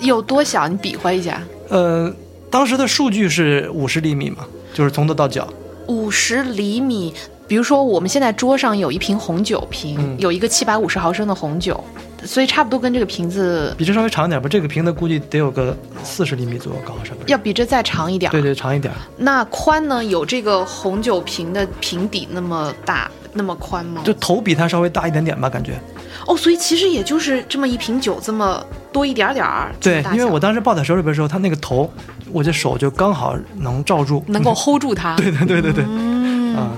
[0.00, 0.68] 有多小？
[0.68, 1.40] 你比划一下。
[1.68, 2.12] 呃，
[2.56, 4.38] 当时的数据是五十厘米嘛，
[4.72, 5.46] 就是从头到脚。
[5.88, 7.12] 五十厘米，
[7.46, 10.16] 比如说我们现在桌上有一瓶红酒瓶，嗯。
[10.18, 11.78] 有一个七百五十毫升的红酒，
[12.26, 17.32] 所以差不多跟这个瓶子比这稍微长一点吧，这个瓶子估计得有个四十厘米左右高，是不是？
[17.32, 18.32] 要比这再长一点儿。
[18.32, 18.92] 对对，长一点。
[19.16, 20.04] 那宽呢？
[20.04, 24.02] 有这个红酒瓶的瓶底那么大，那么宽吗？
[24.04, 25.80] 就头比它稍微大一点点吧，感觉。
[26.26, 29.72] 哦，所以其实也就是这么一瓶酒这么多一点点儿。
[29.80, 31.90] 对因为我当时抱在手里边的时候，它那个头，
[32.32, 34.24] 我这手就刚好能罩住。
[34.26, 35.14] 能够 hold 住它。
[35.18, 36.70] 对对对对对，嗯，啊、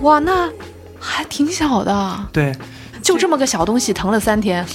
[0.00, 0.50] 哇，那
[0.98, 2.52] 还挺小的，对，
[3.02, 4.64] 就这么个小东西，疼了三天。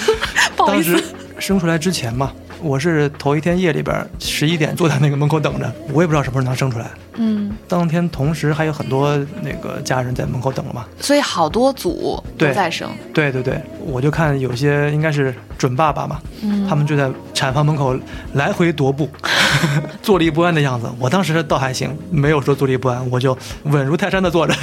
[0.56, 1.04] 不好意思当时，
[1.38, 6.90] 生出来之前嘛，我是头一天夜里边十一点坐在那个门口等着，我也不知道什么时候能生出来。
[7.14, 10.84] 嗯，当天同时还有很多那个家人在门口等了嘛。
[11.00, 12.88] 所以好多组都在生。
[13.12, 17.96] 对对对，我就看有些应该是准爸爸嘛，嗯他们就在产房门口
[18.34, 19.08] 来回踱步，
[20.02, 20.88] 坐立不安的样子。
[20.98, 24.54] 我当时倒还行，没有说坐立不安，我就稳如泰山的坐着。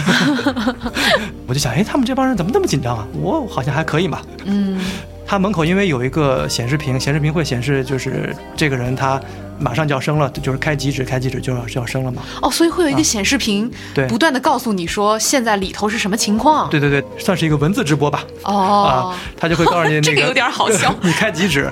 [1.48, 3.08] 我就想，哎，他们这帮人怎么那么紧张啊？
[3.22, 4.20] 我好像还可以嘛。
[4.46, 4.80] 嗯，
[5.28, 9.20] 他门口因为有一个显示屏，显示屏会显示就是这个人他
[9.60, 12.22] 马上就要生了，就是开几指，开几指就要就要生了嘛。
[12.42, 16.70] 哦，所以会有一个显示屏，啊对不断的告诉你说现在里头是什么情况。
[16.70, 18.24] 对对对，算是一个文字直播吧。
[18.44, 21.70] 哦啊，，他就会告诉你那个， 这个有点好笑 你开几指？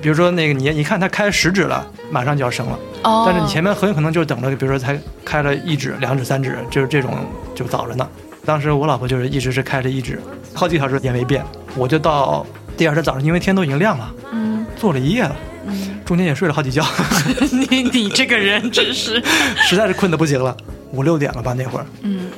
[0.00, 7.16] 比如说那个你你看他开十指了，马上就要生了，哦，但是你前面很有可能就是等着，比如说才开了一指、两指、三指，就是这种
[7.54, 8.06] 就早着呢。
[8.44, 10.22] 当时我老婆就是一直是开着一指，
[10.54, 11.44] 好几个小时也没变，
[11.74, 12.46] 我就到
[12.78, 15.34] 第二天早上，因为天都已经亮了，嗯坐了一夜了，
[15.66, 16.82] 嗯，中间也睡了好几觉，
[17.68, 19.20] 你你这个人真是，
[19.68, 20.56] 实在是困得不行了，
[20.92, 22.30] 五六点了吧那会儿，嗯，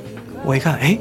[0.42, 0.98] 我一看，哎，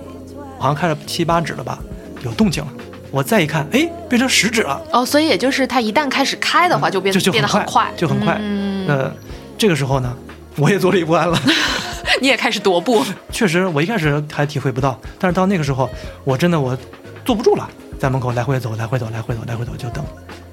[0.60, 1.80] 好像开了七八指了吧，
[2.23, 2.69] 有动静了。
[3.12, 8.38] 我再一看，哎，变成十指了，哦，所以也就是它一旦开始开的话，就变就就变得很很快，就很快。
[8.39, 9.12] 嗯，呃，
[9.58, 10.13] 这个时候呢，
[10.58, 11.41] 我也坐立不安了。
[12.21, 15.89] 你也开始踱步，确实，我一开始还体会不到，但是到那个时候，
[16.25, 16.78] 我真的我
[17.23, 17.67] 坐不住了，
[17.99, 20.03] 在门口来回走，来回走，来回走，来回走，就等。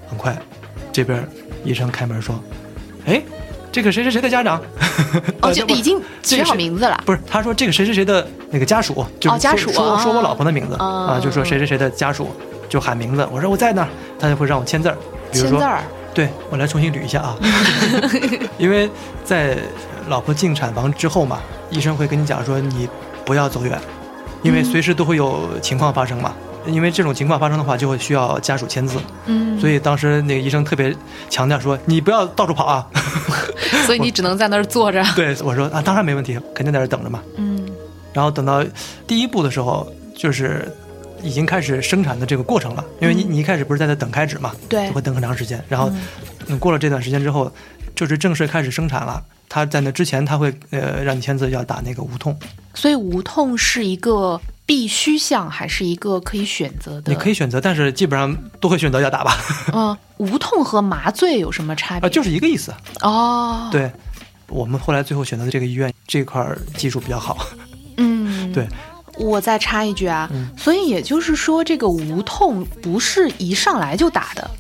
[0.09, 0.37] 很快，
[0.93, 1.27] 这边
[1.65, 2.39] 医生开门说
[3.07, 3.23] ：“哎，
[3.71, 4.61] 这个谁谁谁的家长，
[5.43, 7.01] 哦，已经取好名字了。
[7.07, 12.31] 不是，他说这个谁谁谁的那个家属，就是哦家属说说我老婆的名字啊啊，就说谁谁谁的家属，
[12.69, 13.27] 就喊名字。
[13.31, 14.97] 我说我在那儿，他就会让我签字儿，
[15.31, 15.83] 比如说签字儿，
[16.15, 17.37] 对我来重新捋一下啊，
[18.59, 18.91] 因为
[19.25, 19.59] 在
[20.09, 21.39] 老婆进产房之后嘛，
[21.71, 22.89] 医生会跟你讲说你
[23.25, 23.79] 不要走远，
[24.43, 26.33] 因为随时都会有情况发生嘛。
[26.67, 30.95] 因为这种情况发生的话，就会需要家属签字，嗯，所以当时那个医生特别
[31.31, 32.87] 强调说：“你不要到处跑啊。
[33.87, 37.23] 所以你只能在那儿坐着”，对我说：“啊，当然没问题，肯定在这儿等着嘛。
[37.37, 37.69] 嗯”
[38.13, 38.65] 然后等到
[39.07, 40.71] 第一步的时候，就是
[41.23, 45.91] 已经开始生产的这个过程了，因为你你一开始不是在那等开指嘛，对就会等很长时间，然后
[46.47, 47.53] 嗯过了这段时间之后，
[47.95, 49.23] 就是正式开始生产了。
[49.49, 52.37] 他在那之前，他会呃让你签字要打那个无痛，
[52.75, 57.13] 所以无痛是一个必须项还是一个可以选择的？
[57.13, 59.37] 你可以选择，但是基本上都会选择要打吧，
[59.73, 62.07] 嗯， 无痛和麻醉有什么差别？
[62.07, 62.75] 啊，就是一个意思。
[63.01, 63.91] 哦，，对，
[64.49, 67.39] 我们后来最后选择的这个医院这块儿技术比较好。
[67.97, 68.69] 嗯， 对。
[69.19, 74.51] 我再插一句啊，嗯所以也就是说，这个无痛不是一上来就打的，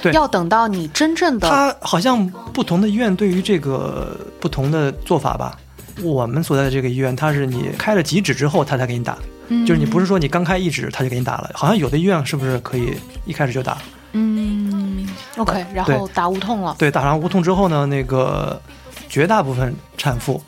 [0.00, 5.58] 对要等到你真正的它好像不同的医院对于这个不同的做法吧。
[6.00, 11.50] 我们所在的这个医院，它是你开了几指之后，它才给你打，嗯就是你不是说你刚开一指，他就给你打了。
[11.54, 13.78] 好像有的医院是不是可以一开始就打？
[14.12, 15.06] 嗯
[15.36, 16.74] ，OK，然后打无痛了。
[16.78, 18.60] 对，打上无痛之后呢，那个
[19.08, 20.42] 绝大部分产妇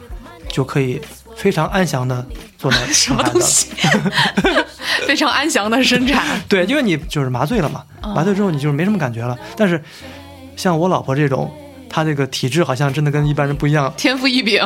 [0.48, 1.00] 就可以
[1.36, 3.22] 非常安详的做到 什么？
[3.22, 3.68] 东西？
[5.06, 6.24] 非常安详的生产。
[6.48, 9.38] 对，因为你就是麻醉了嘛，哦麻醉之后你就是没什么感觉了。
[9.56, 9.82] 但是
[10.56, 11.52] 像我老婆这种，
[11.88, 14.62] 她这个体质好像真的跟一般人不一样，天赋异禀，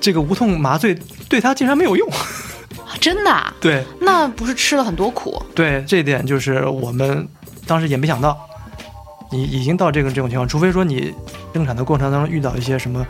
[0.00, 0.98] 这个无痛麻醉
[1.28, 2.08] 对她竟然没有用。
[3.00, 3.52] 真的啊？
[3.60, 5.42] 对那不是吃了很多苦？
[5.54, 7.26] 对，这一点就是我们
[7.66, 8.38] 当时也没想到，
[9.32, 11.14] 你已经到这个这种情况，除非说你
[11.54, 13.06] 生产的过程当中遇到一些什么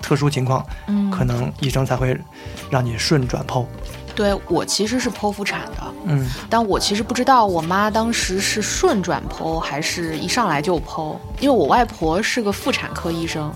[0.00, 2.18] 特殊情况，嗯，可能医生才会
[2.70, 3.64] 让你顺转剖。
[4.14, 13.50] 对我其实是剖腹产的，嗯，但我其实不知道我妈当时是顺转剖还是一上来就剖，因为我外婆是个妇产科医生，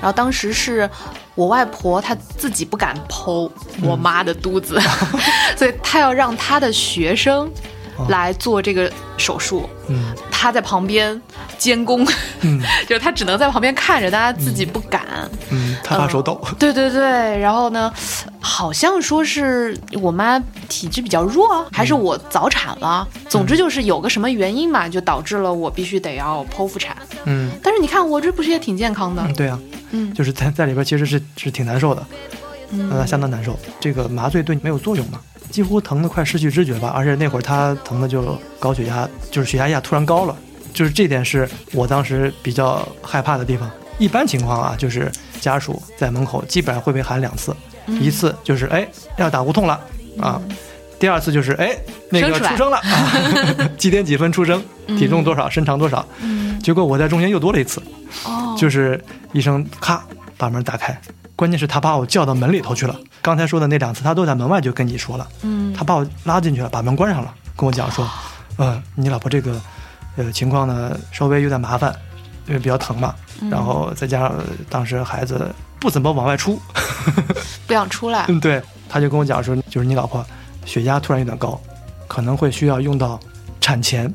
[0.00, 0.88] 然后当时是
[1.40, 3.50] 我外婆她自己不敢剖
[3.82, 4.78] 我妈的肚子，
[5.56, 7.50] 所以她要让她的学生
[8.08, 10.14] 来做这个手术，嗯。
[10.30, 11.18] 她在旁边
[11.56, 12.06] 监工，
[12.42, 12.60] 嗯。
[12.86, 15.02] 就是她只能在旁边看着，但她自己不敢。
[15.48, 16.38] 嗯，她怕手抖。
[16.58, 17.90] 对对对，然后呢，
[18.38, 26.94] 好像说是我妈体质比较弱，还是我早产了，总之就是有个什么原因嘛，就导致了我必须得要剖腹产。
[27.24, 27.50] 嗯。
[27.62, 29.22] 但是你看我这不是也挺健康的？
[29.26, 29.32] 嗯，？
[29.34, 29.58] 对啊，
[29.92, 32.06] 嗯就是在在里边其实是是挺难受的，
[32.70, 33.58] 嗯呃，相当难受。
[33.80, 40.36] 这个麻醉对你没有作用嘛，几乎疼得快失去知觉吧，而且那会儿他疼的就高血压，就是血压压突然高了，
[40.72, 43.70] 就是这点是我当时比较害怕的地方。
[43.98, 47.54] 一般情况啊，就是家属在门口基本上会被喊两次，
[47.86, 49.78] 嗯一次就是哎要打无痛了
[50.18, 50.40] 啊，
[51.00, 51.74] 第二次就是哎
[52.10, 53.10] 那个出生了，啊、
[53.78, 56.60] 几点几分出生，体重多少，身长多少，嗯。
[56.60, 57.82] 结果我在中间又多了一次，
[58.26, 60.04] 哦，就是医生咔
[60.36, 61.00] 把门打开，
[61.34, 62.94] 关键是他把我叫到门里头去了。
[63.22, 65.72] 刚才说的那两次，他都在门外就跟你说了，嗯。
[65.72, 68.06] 他把我拉进去了，把门关上了，跟我讲说，
[68.58, 69.58] 嗯，你老婆这个
[70.16, 71.96] 呃情况呢稍微有点麻烦，
[72.46, 73.14] 因为比较疼嘛，
[73.50, 76.60] 然后再加上呃当时孩子不怎么往外出，
[77.66, 78.26] 不想出来。
[78.28, 80.22] 嗯，对，他就跟我讲说，就是你老婆
[80.70, 81.60] 血压突然有点高，
[82.06, 83.18] 可能会需要用到
[83.60, 84.08] 产钳，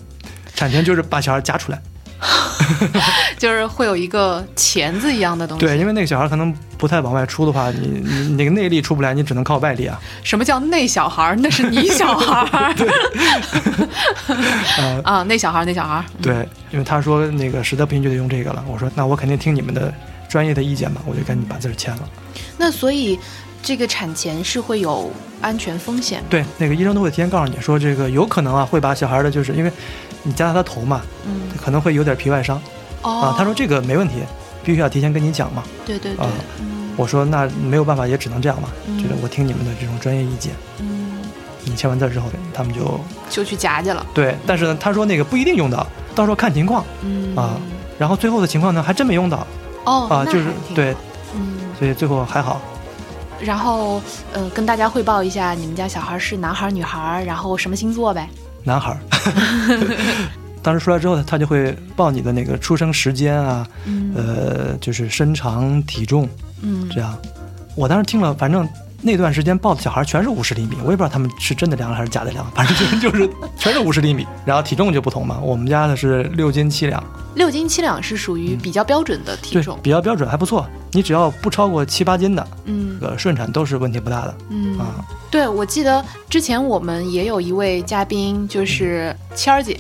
[0.56, 1.82] 产钳就是把小孩夹出来。
[3.38, 5.66] 就是会有一个钳子一样的东西。
[5.66, 10.00] 对，因为那个小孩可能不太往外出的话，你你你那个内力出不来，你只能靠外力啊。
[10.24, 11.36] 什么叫内小孩？
[11.40, 12.74] 那是你小孩
[15.04, 16.02] 啊，那小孩儿，内小孩。
[16.22, 18.64] 对，因为他说那个实在不行就得用这个了。
[18.66, 19.94] 我说那我肯定听你们的
[20.30, 22.10] 专业的意见嘛，我就赶紧把字儿签了。
[22.58, 23.20] 那所以
[23.66, 26.24] 这个产前是会有安全风险。
[26.30, 29.72] 对，那个医生都会提前告诉你说，这个有可能啊会把小孩的，就是因为
[30.22, 32.62] 你夹到他头嘛，嗯，可能会有点皮外伤
[33.02, 33.36] 哦啊。
[33.36, 34.18] 他说这个没问题，
[34.64, 35.64] 必须要提前跟你讲嘛。
[35.84, 40.54] 对对对啊，嗯我说那没有办法，也只能这样嘛，嗯就是我听你们的这种专业意见。
[40.80, 41.24] 嗯，
[41.64, 43.00] 你签完字之后，他们就
[43.32, 44.06] 就去夹去了。
[44.14, 46.86] 对，但是呢，他说那个不一定用到，到时候看情况。
[47.02, 47.58] 嗯啊
[47.98, 49.48] 然后最后的情况呢，还真没用到
[49.86, 50.94] 哦啊，就是对，
[51.34, 52.62] 嗯，所以最后还好。
[53.46, 54.02] 然后
[54.34, 58.28] 呃，跟大家汇报一下，你们家小孩是男孩儿女孩儿，然后什么星座呗？
[58.64, 59.00] 男孩儿。
[60.64, 66.28] 当时出来之后，他就会报你的那个出生时间啊，嗯呃，就是身长、体重
[66.62, 67.16] 嗯这样。
[67.76, 68.68] 我当时听了，反正
[69.06, 74.26] 那段时间抱的小孩全是五十厘米，我也不知道他们是真的量还是假的量， 反正就是就是全是五十厘米。
[74.44, 77.04] 然后体重就不同嘛，我们家的是六斤七两，
[77.36, 79.78] 六斤七两是属于比较标准的体对重，。
[79.84, 80.66] 比较标准，还不错。
[80.92, 85.06] 你只要不超过七八斤的，嗯这个顺产都是问题不大的嗯啊。
[85.30, 89.78] 对，我记得之前我们也有一位嘉宾，就是谦儿姐，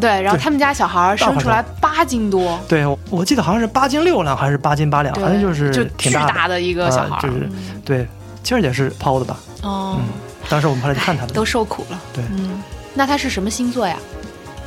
[0.00, 6.60] 对，然后他们家小孩儿生出来八斤多，对，我我记得好像是八斤六两还是八斤八两，反正就是就巨挺大的。
[6.60, 8.06] 一个小孩就是嗯对，
[8.42, 9.38] 七儿姐是抛的吧？
[9.62, 10.04] 哦，嗯，
[10.48, 12.62] 当时我们后来去看他们，都受苦了，对嗯，
[12.94, 13.96] 那他是什么星座呀？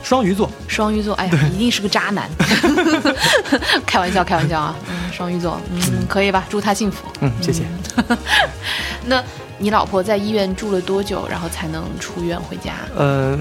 [0.03, 2.29] 双鱼座，双鱼座，哎呀，一定是个渣男，
[3.87, 6.43] 开玩笑，开玩笑啊，嗯，双鱼座，嗯，可以吧？
[6.49, 7.05] 祝他幸福。
[7.21, 7.63] 嗯，谢谢。
[9.07, 9.23] 那
[9.57, 12.73] 你老婆在医院住了多久，然后才能出院回家？
[12.95, 13.37] 呃，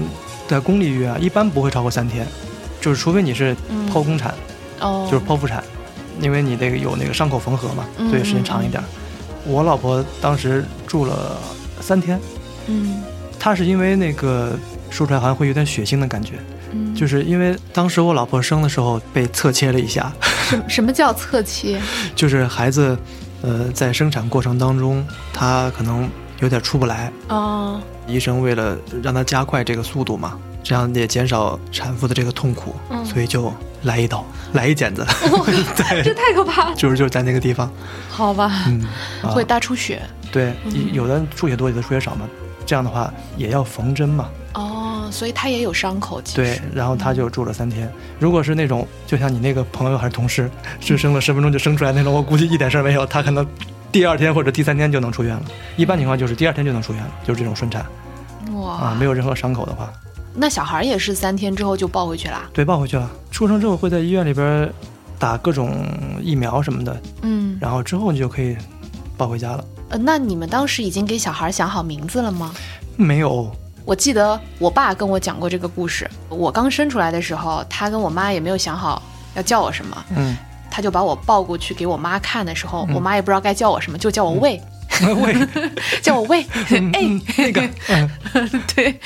[0.47, 2.25] 在公立医院啊，一般不会超过三天，
[2.79, 4.33] 就是除非你是嗯剖宫产，
[4.79, 5.61] 哦，就是剖腹产，
[6.21, 8.81] 因为你那个有那个伤口缝合嘛，嗯所以时间长一点。
[9.45, 11.37] 我老婆当时住了
[11.81, 12.19] 三天，
[12.67, 13.01] 嗯
[13.39, 14.57] 她是因为那个
[14.89, 16.35] 说出来好像会有点血腥的感觉，
[16.71, 20.13] 嗯，就是因为当时我老婆生的时候被侧切了一下，
[20.49, 21.79] 什什么叫侧切？
[22.15, 22.97] 就是孩子，
[23.41, 33.03] 呃，在生产过程当中，他可能有点出不来，哦，医生为了让他加快这个速度嘛，这样也减少产妇的这个痛苦，嗯。
[33.05, 33.51] 所以就
[33.83, 35.05] 来一刀，来一剪子，
[35.75, 36.75] 这，太可怕了。
[36.75, 37.71] 就是就是在那个地方，
[38.09, 38.81] 好吧，嗯，
[39.21, 39.29] 啊。
[39.29, 40.01] 会大出血。
[40.31, 40.93] 对，嗯。
[40.93, 42.27] 有的出血多，有的出血少嘛，
[42.65, 46.21] 这样的话也要缝针嘛，哦，所以他也有伤口。
[46.21, 46.41] 其实。
[46.41, 47.91] 对，然后他就住了三天。
[48.19, 53.45] 如果是那种就像你那个朋友还是同事，是生了十分钟就生出来那种，我估计一点事儿没有，他可能
[53.91, 55.43] 第二天或者第三天就能出院了。
[55.75, 57.85] 一般情况就是第二天就能出院了，就是这种顺产。
[58.53, 59.91] 哇，啊，没有任何伤口的话，
[60.35, 62.49] 那小孩也是三天之后就抱回去了。
[62.53, 63.09] 对，抱回去了。
[63.31, 64.71] 出生之后会在医院里边
[65.19, 65.85] 打各种
[66.21, 68.57] 疫苗什么的，嗯，然后之后你就可以
[69.15, 69.63] 抱回家了。
[69.89, 72.53] 呃，那你们当时已经给小孩想好名字了吗？
[72.95, 73.51] 没有，
[73.85, 76.09] 我记得我爸跟我讲过这个故事。
[76.29, 79.01] 我刚生出来的时候，他跟我妈也没有想好
[79.35, 80.35] 要叫我什么，嗯，
[80.71, 84.59] 他就把我抱过去给我妈看的时候，嗯我妈也不知道该叫我什么，就叫我喂，
[85.21, 85.35] 喂，
[86.01, 86.41] 叫我喂，
[86.93, 88.09] 哎，嗯那个，嗯，
[88.75, 88.99] 对，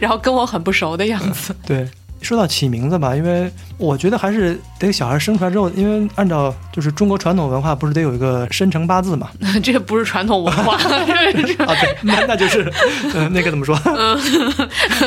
[0.00, 1.54] 然后跟我很不熟的样子。
[1.66, 1.88] 对。
[2.22, 9.28] 说到起名字吧，因为我觉得还是得小孩生出来之后，因为按照就是中国传统文化，不是得有一个生辰八字嘛？
[9.62, 12.72] 这不是传统文化，啊，对，那那就是，
[13.12, 13.78] 呃，那个怎么说？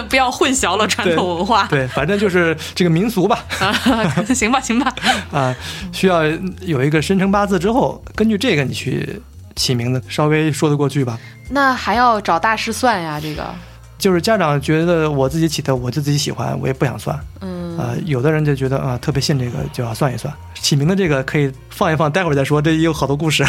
[0.08, 1.64] 不要混淆了传统文化。
[1.72, 3.74] 对，反正就是这个民俗吧，啊，
[4.36, 4.94] 行吧，行吧。
[5.32, 5.56] 啊，
[5.92, 6.22] 需要
[6.62, 9.20] 有一个生辰八字之后，根据这个你去
[9.58, 11.20] 起名字，稍微说得过去吧。
[11.50, 13.44] 那还要找大师算呀，这个，
[13.98, 17.20] 就是家长觉得我自己起的，我就自己喜欢，我也不想算。
[17.42, 20.34] 嗯，啊、有的人就觉得啊、特别信这个，就要算一算。
[20.54, 23.44] 起名的这个可以放一放，待会儿再说，这也有好多故事，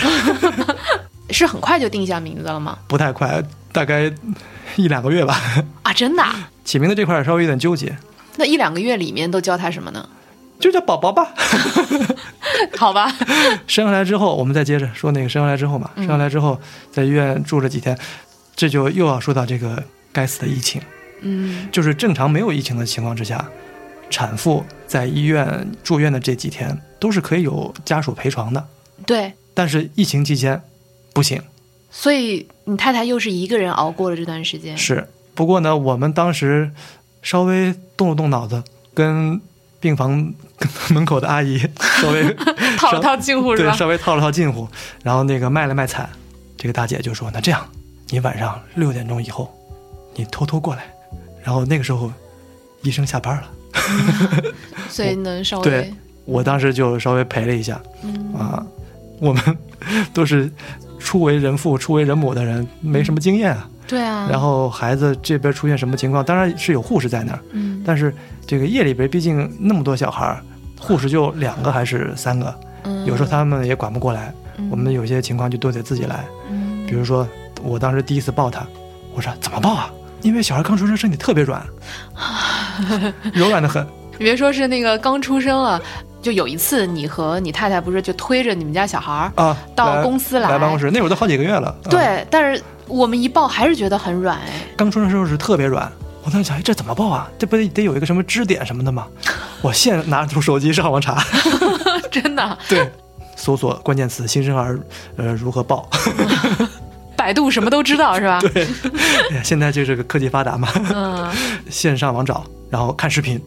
[1.30, 2.78] 是很快就定下名字了吗？
[2.86, 3.42] 不太快，
[3.72, 4.10] 大概
[4.76, 5.40] 一两个月吧。
[5.82, 6.48] 啊，真的啊？
[6.64, 7.96] 起名的这块稍微有点纠结，
[8.36, 10.08] 那一两个月里面都教他什么呢？
[10.60, 11.28] 就叫宝宝吧。
[12.76, 13.12] 好吧，
[13.66, 17.98] 生下来之后，我们再接着说那个生下来之后嘛，嗯生下来之后在医院住了几天，
[18.56, 19.82] 这就又要说到这个
[20.12, 20.80] 该死的疫情。
[21.20, 23.48] 嗯就是正常没有疫情的情况之下，
[24.08, 28.64] 产妇在医院住院的这几天都是可以有家属陪床的，
[29.04, 30.62] 对，但是疫情期间
[31.12, 31.42] 不行。
[31.90, 34.76] 所以你太太又是一个人熬过了这段时间。
[34.76, 36.70] 是，不过呢，我们当时
[37.22, 38.62] 稍微动了动脑子，
[38.94, 39.40] 跟
[39.80, 40.32] 病房
[40.90, 41.58] 门口的阿姨
[42.00, 42.34] 稍微
[42.76, 43.70] 套了套近乎对？
[43.72, 44.68] 稍微套了套近乎，
[45.02, 46.08] 然后那个卖了卖惨，
[46.56, 47.64] 这个大姐就说：“那这样，
[48.10, 49.52] 你晚上六点钟以后，
[50.14, 50.84] 你偷偷过来。”
[51.44, 52.12] 然后那个时候，
[52.82, 53.48] 医生下班了，
[54.88, 58.64] 所以能稍微对我当时就稍微陪了一下嗯啊。
[59.20, 59.58] 我们
[60.14, 60.48] 都是
[60.98, 63.68] 初为人父、初为人母的人，没什么经验啊。
[63.88, 68.14] 对啊，然后孩子这边出现什么情况，当然是有护士在那儿，嗯但是
[68.46, 70.42] 这个夜里边毕竟那么多小孩儿，
[70.78, 76.22] 护士就两个还是三个，嗯有时候他们也管不过来，嗯我们有些情况就都得自己来。
[76.50, 77.26] 嗯比如说，
[77.62, 78.60] 我当时第一次抱他，
[79.14, 79.90] 我说怎么抱啊？
[80.20, 81.66] 因为小孩刚出生，身体特别软，
[83.32, 83.82] 柔软的很。
[84.18, 85.80] 你别说是那个刚出生了，
[86.20, 91.68] 就有一次你和你太太不是就推着你们家小孩儿，啊，到公司来来办公室，那会儿都好几个月了。
[91.68, 95.90] 啊，对，但是我们一抱还是觉得很软哎，刚出生的时候是特别软。
[96.28, 97.26] 我当时想，哎，这怎么报啊？
[97.38, 99.06] 这不得得有一个什么支点什么的吗？
[99.62, 101.24] 我现拿出手机上网查，
[102.12, 102.92] 真的， 对，
[103.34, 104.78] 搜索关键词“新生儿
[105.16, 105.88] 呃如何报
[107.16, 108.38] 百度什么都知道是吧？”。
[108.52, 108.68] 对，
[109.30, 111.32] 哎呀现在就是个科技发达嘛，嗯
[111.70, 113.42] 线上网找，然后看视频，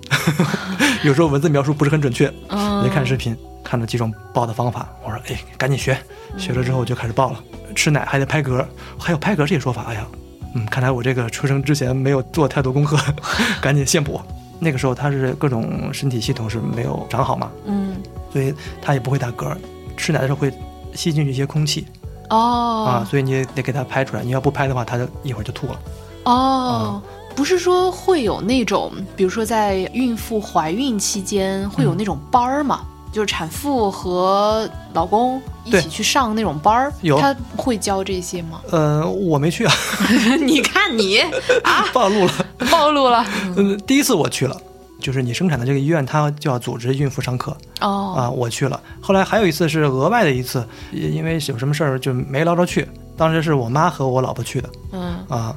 [1.03, 4.89] 有时候文字描述不是很准确，嗯，得看视频，看了几种报的方法。
[5.03, 5.95] 我说，哎，赶紧学，
[6.35, 7.39] 学了之后就开始报了。
[7.75, 8.65] 吃奶还得拍嗝，
[8.97, 9.85] 还有拍嗝这些说法。
[9.87, 10.05] 哎呀，
[10.53, 12.97] 嗯，看来我这个出生之前没有做太多功课，
[13.61, 14.19] 赶紧现补。
[14.59, 17.95] 那个时候他是各种身体系统是没有长好嘛，嗯
[18.31, 19.55] 所以他也不会打嗝。
[19.97, 20.51] 吃奶的时候会
[20.93, 21.87] 吸进去一些空气、
[22.29, 24.23] 哦啊，哦所以你也得给他拍出来。
[24.23, 25.79] 你要不拍的话，他就一会儿就吐了。
[26.25, 27.01] 哦。
[27.33, 32.81] 不是说会有那种，比如说在孕妇怀孕期间会有那种班儿吗？
[33.11, 38.61] 就是产妇和老公一起去上那种班儿，有他会教这些吗？
[38.71, 39.73] 呃，我没去啊，
[40.41, 41.19] 你看你
[41.63, 42.33] 啊暴露了。
[42.71, 43.25] 暴露了
[43.57, 44.55] 嗯，第一次我去了，
[44.99, 47.55] 就是你生产的这个医院，它就要组织孕妇上课。
[47.81, 48.79] 哦啊，我去了。
[49.01, 52.87] 后来还有一次是额外的一次，因为有什么事儿就没捞着去。
[53.17, 55.55] 当时是我妈和我老婆去的嗯，啊，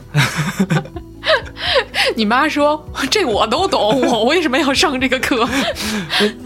[2.15, 5.49] 你妈说这我都懂，我为什么要上这个课？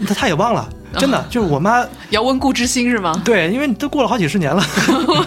[0.07, 3.21] 她她也忘了，真的 就是我妈要温故知新是吗？
[3.23, 4.63] 对，因为你都过了好几十年了，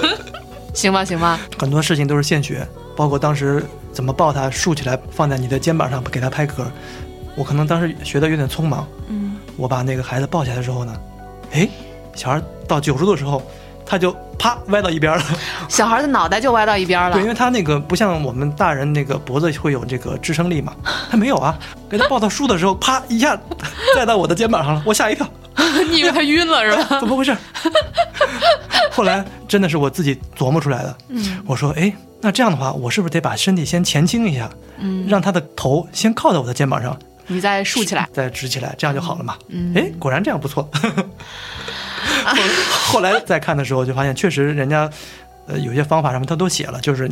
[0.75, 6.65] 行吧，行吧，很多事情都是现学包括当时怎么抱他，竖起来放在你的肩膀上给他拍嗝。
[7.35, 10.95] 我可能当时学的有点匆忙，嗯，我把那个孩子抱起来的时候呢，
[11.53, 11.69] 哎，
[12.15, 13.43] 小孩到九十度的时候，
[13.87, 15.25] 他就啪歪到一边了。
[15.69, 17.29] 小孩的脑袋就歪到一边了对，因。
[17.29, 20.75] 为他那个不像我们大人那个脖子会有这个支撑力嘛，
[21.11, 21.59] 他没有啊。
[21.89, 23.39] 给他抱到树的时候，啪一下
[23.95, 25.27] 栽到我的肩膀上了，我吓一跳，
[25.91, 27.01] 你以为他晕了是吧？
[27.01, 27.37] 怎么回事？
[28.91, 30.97] 后来真的是我自己琢磨出来的。
[31.09, 36.97] 嗯我说，哎，那这样的话，我是不是得把身体先前倾一下，嗯，让他的头先靠在我的肩膀上，
[37.27, 38.09] 你再竖起来。
[38.13, 39.37] 再直起来，这样就好了嘛？
[39.49, 40.69] 嗯哎，果然这样不错。
[42.25, 42.37] 后
[42.95, 44.89] 后来再看的时候，就发现确实人家，
[45.47, 47.11] 呃，有些方法什么他都写了，就是，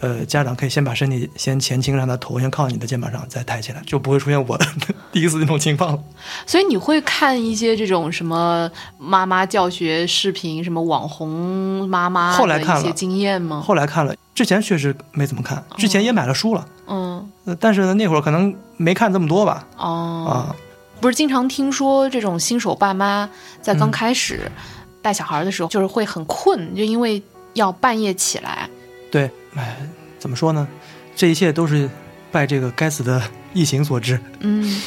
[0.00, 4.66] 呃，家长可以先把身体先前倾，让他头先靠你的肩膀上，再抬起来，就不会出现我的
[5.10, 5.98] 第一次那种情况了。
[6.46, 13.62] 所以你会看一些这种什么妈妈教学视频，什么网红妈妈后来看了一些经验吗？
[13.64, 20.56] 后来看了，之前确实没怎么看，之前也买了书了，嗯呃，但是呢，那会儿可能没看这么多吧，哦，啊，
[21.00, 23.26] 不是经常听说这种新手爸妈
[23.62, 24.52] 在刚嗯开始
[25.00, 27.22] 带小孩的时候，就是会很困，就因为
[27.54, 28.68] 要半夜起来。
[29.10, 29.76] 对，哎，
[30.18, 30.66] 怎么说呢？
[31.14, 31.88] 这一切都是
[32.30, 33.22] 拜这个该死的
[33.54, 34.20] 疫情所致。
[34.40, 34.80] 嗯，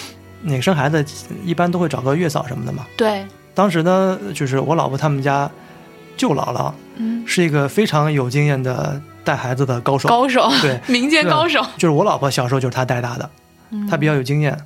[0.43, 1.03] 那个生孩子
[1.43, 2.86] 一般都会找个月嫂什么的嘛。
[2.95, 5.49] 对，当时呢，就是我老婆他们家
[6.15, 10.07] 舅姥姥嗯，是一个非常有经验的带孩子的高手。
[10.07, 11.65] 高手，对， 民间高手。
[11.78, 13.30] 就是我老婆小时候就是她带大的，
[13.72, 14.57] 嗯她比较有经验。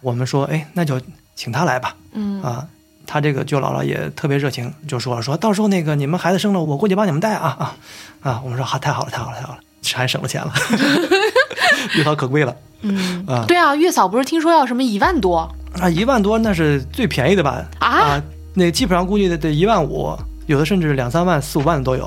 [0.00, 1.00] 我们说，哎，那就
[1.34, 1.96] 请她来吧。
[2.12, 2.68] 嗯啊，
[3.10, 7.76] 她这个舅姥姥也特别热情，就说了，说到时候那个你们孩子生了，我过去帮你们带啊啊
[8.20, 8.42] 啊！
[8.44, 9.60] 我们说好，太好了，太好了，太好了，
[9.94, 10.52] 还省了钱了，
[11.96, 15.50] 月嫂可贵了嗯，啊对啊，月嫂不是听说要什么一万多
[15.80, 15.88] 啊！
[15.88, 17.64] 一万多那是最便宜的吧？
[17.80, 18.22] 啊？
[18.52, 20.14] 那基本上估计得得一万五，
[20.46, 22.06] 有的甚至两三万、四五万的都有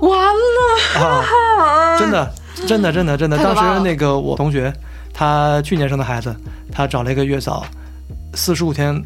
[0.00, 1.98] 完了，啊！
[1.98, 2.32] 真的，
[2.66, 3.36] 真的，真的，真的。
[3.38, 4.72] 当时那个我同学，
[5.12, 6.34] 他去年生的孩子，
[6.70, 7.64] 他找了一个月嫂，
[8.34, 9.02] 四十五天，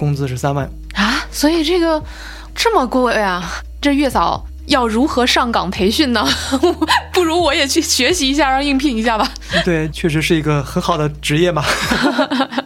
[0.00, 0.68] 工资是三万。
[0.94, 1.24] 啊！
[1.30, 2.02] 所以这个
[2.54, 3.48] 这么贵啊？
[3.80, 6.26] 这月嫂要如何上岗培训呢？
[7.12, 9.30] 不如我也去学习一下，让应聘一下吧。
[9.64, 11.62] 对，确实是一个很好的职业嘛。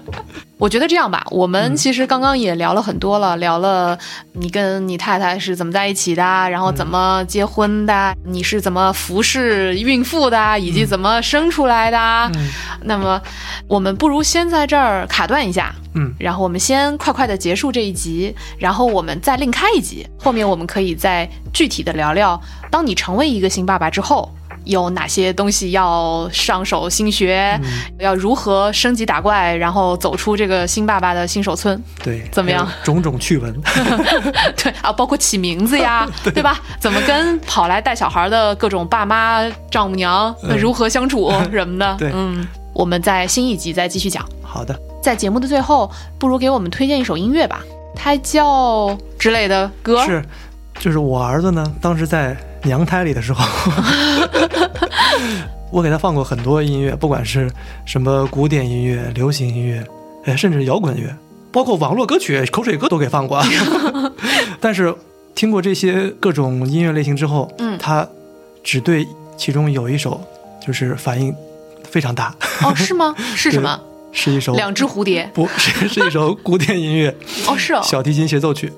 [0.64, 3.98] 我觉得这样吧，我们其实刚刚也聊了很多了，聊了
[4.32, 11.98] 你跟你太太是怎么在一起的，然后怎么结婚的，你是怎么服侍孕妇的，以及怎么生出来的。
[12.34, 12.48] 嗯
[12.84, 13.20] 那么，
[13.68, 22.40] 我们不如先在这儿卡断一下，嗯，然后我们先快快的结束这一集，然后我们再另开一集，后面我们可以再具体的聊聊，
[22.70, 24.34] 当你成为一个新爸爸之后。
[24.64, 27.58] 有哪些东西要上手新学？
[27.98, 31.80] 要如何升级打怪，然后走出这个新爸爸的新手村？
[32.02, 33.54] 对，怎么样种种趣闻。
[34.56, 36.60] 对啊，包括起名字呀， 对吧？
[36.80, 41.94] 怎么跟跑来带小孩的各种爸妈、丈母娘、嗯如何相处什么的？
[41.98, 44.24] 对嗯，我们在新一集再继续讲。
[44.42, 47.60] 好的，在节目的最后，不如给我们推荐一首音乐吧，
[47.94, 50.04] 胎教之类的歌。
[50.04, 50.24] 是，
[50.78, 53.44] 就是我儿子呢，当时在娘胎里的时候，
[55.72, 57.50] 我给他放过很多音乐，不管是
[57.84, 59.84] 什么古典音乐、流行音乐，
[60.24, 61.14] 哎，甚至摇滚乐，
[61.50, 63.42] 包括网络歌曲、口水歌都给放过。
[64.60, 64.94] 但是
[65.34, 68.06] 听过这些各种音乐类型之后，嗯他
[68.62, 69.06] 只对
[69.36, 70.20] 其中有一首
[70.64, 71.34] 就是反应
[71.82, 73.14] 非常大，哦，是吗？
[73.34, 73.80] 是什么？
[74.12, 75.28] 是一首两只蝴蝶。
[75.34, 77.12] 不是是一首古典音乐
[77.48, 77.80] 哦，是哦。
[77.82, 78.72] 小提琴协奏曲。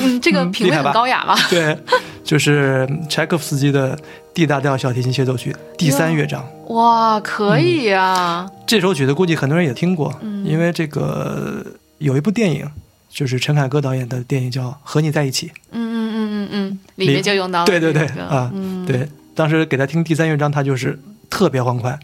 [0.00, 1.34] 嗯，这个品味很高雅嘛。
[1.50, 1.76] 对，
[2.24, 3.98] 就是柴可夫斯基的
[4.34, 6.44] D 大调小提琴协奏曲第三乐章。
[6.68, 8.48] 哇，可以啊。
[8.66, 11.64] 这首曲子估计很多人也听过，嗯因为这个
[11.98, 12.68] 有一部电影，
[13.08, 15.46] 就是陈凯歌导演的电影叫《和你在一起》。
[15.72, 20.98] 嗯嗯嗯嗯嗯，里面就用到了对对对啊嗯，对，当时给他听第三乐章，他就是
[21.30, 21.98] 特别欢快。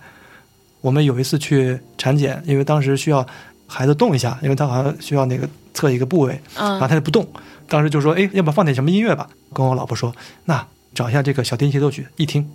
[0.81, 3.27] 我们有一次去产检，因为当时需要
[3.67, 7.27] 孩子动一下，因为他好像需要那个测一个部位，然后嗯他就不动。
[7.69, 12.47] 当时就说：“哎，要不放点什么音乐吧？”跟我老婆说：“那找一下这个小提琴协奏曲。”一听，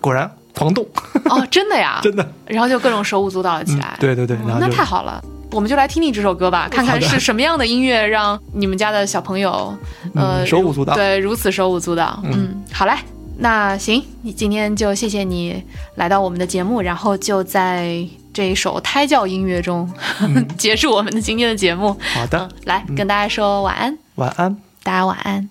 [0.00, 0.86] 果然狂动，
[1.24, 2.32] 哦，真的呀， 真的。
[2.46, 5.22] 然后就各种手舞足蹈了起嗯来。，对对对，那太好了。
[5.52, 9.74] 我们就来听听这首歌吧，看看是什么样的音乐让你们家的小朋友，
[10.14, 12.20] 呃，嗯手舞足蹈对，如此手舞足蹈。
[12.24, 12.92] 嗯嗯，好嘞，
[13.38, 15.64] 那行，你今天就谢谢你
[15.94, 18.06] 来到我们的节目，然后就在
[18.38, 19.92] 这一首胎教音乐中、
[20.56, 21.88] 结束我们的今天的节目。
[22.14, 24.56] 好的嗯，，来跟大家说晚安，晚安。
[24.84, 25.50] 大家晚安。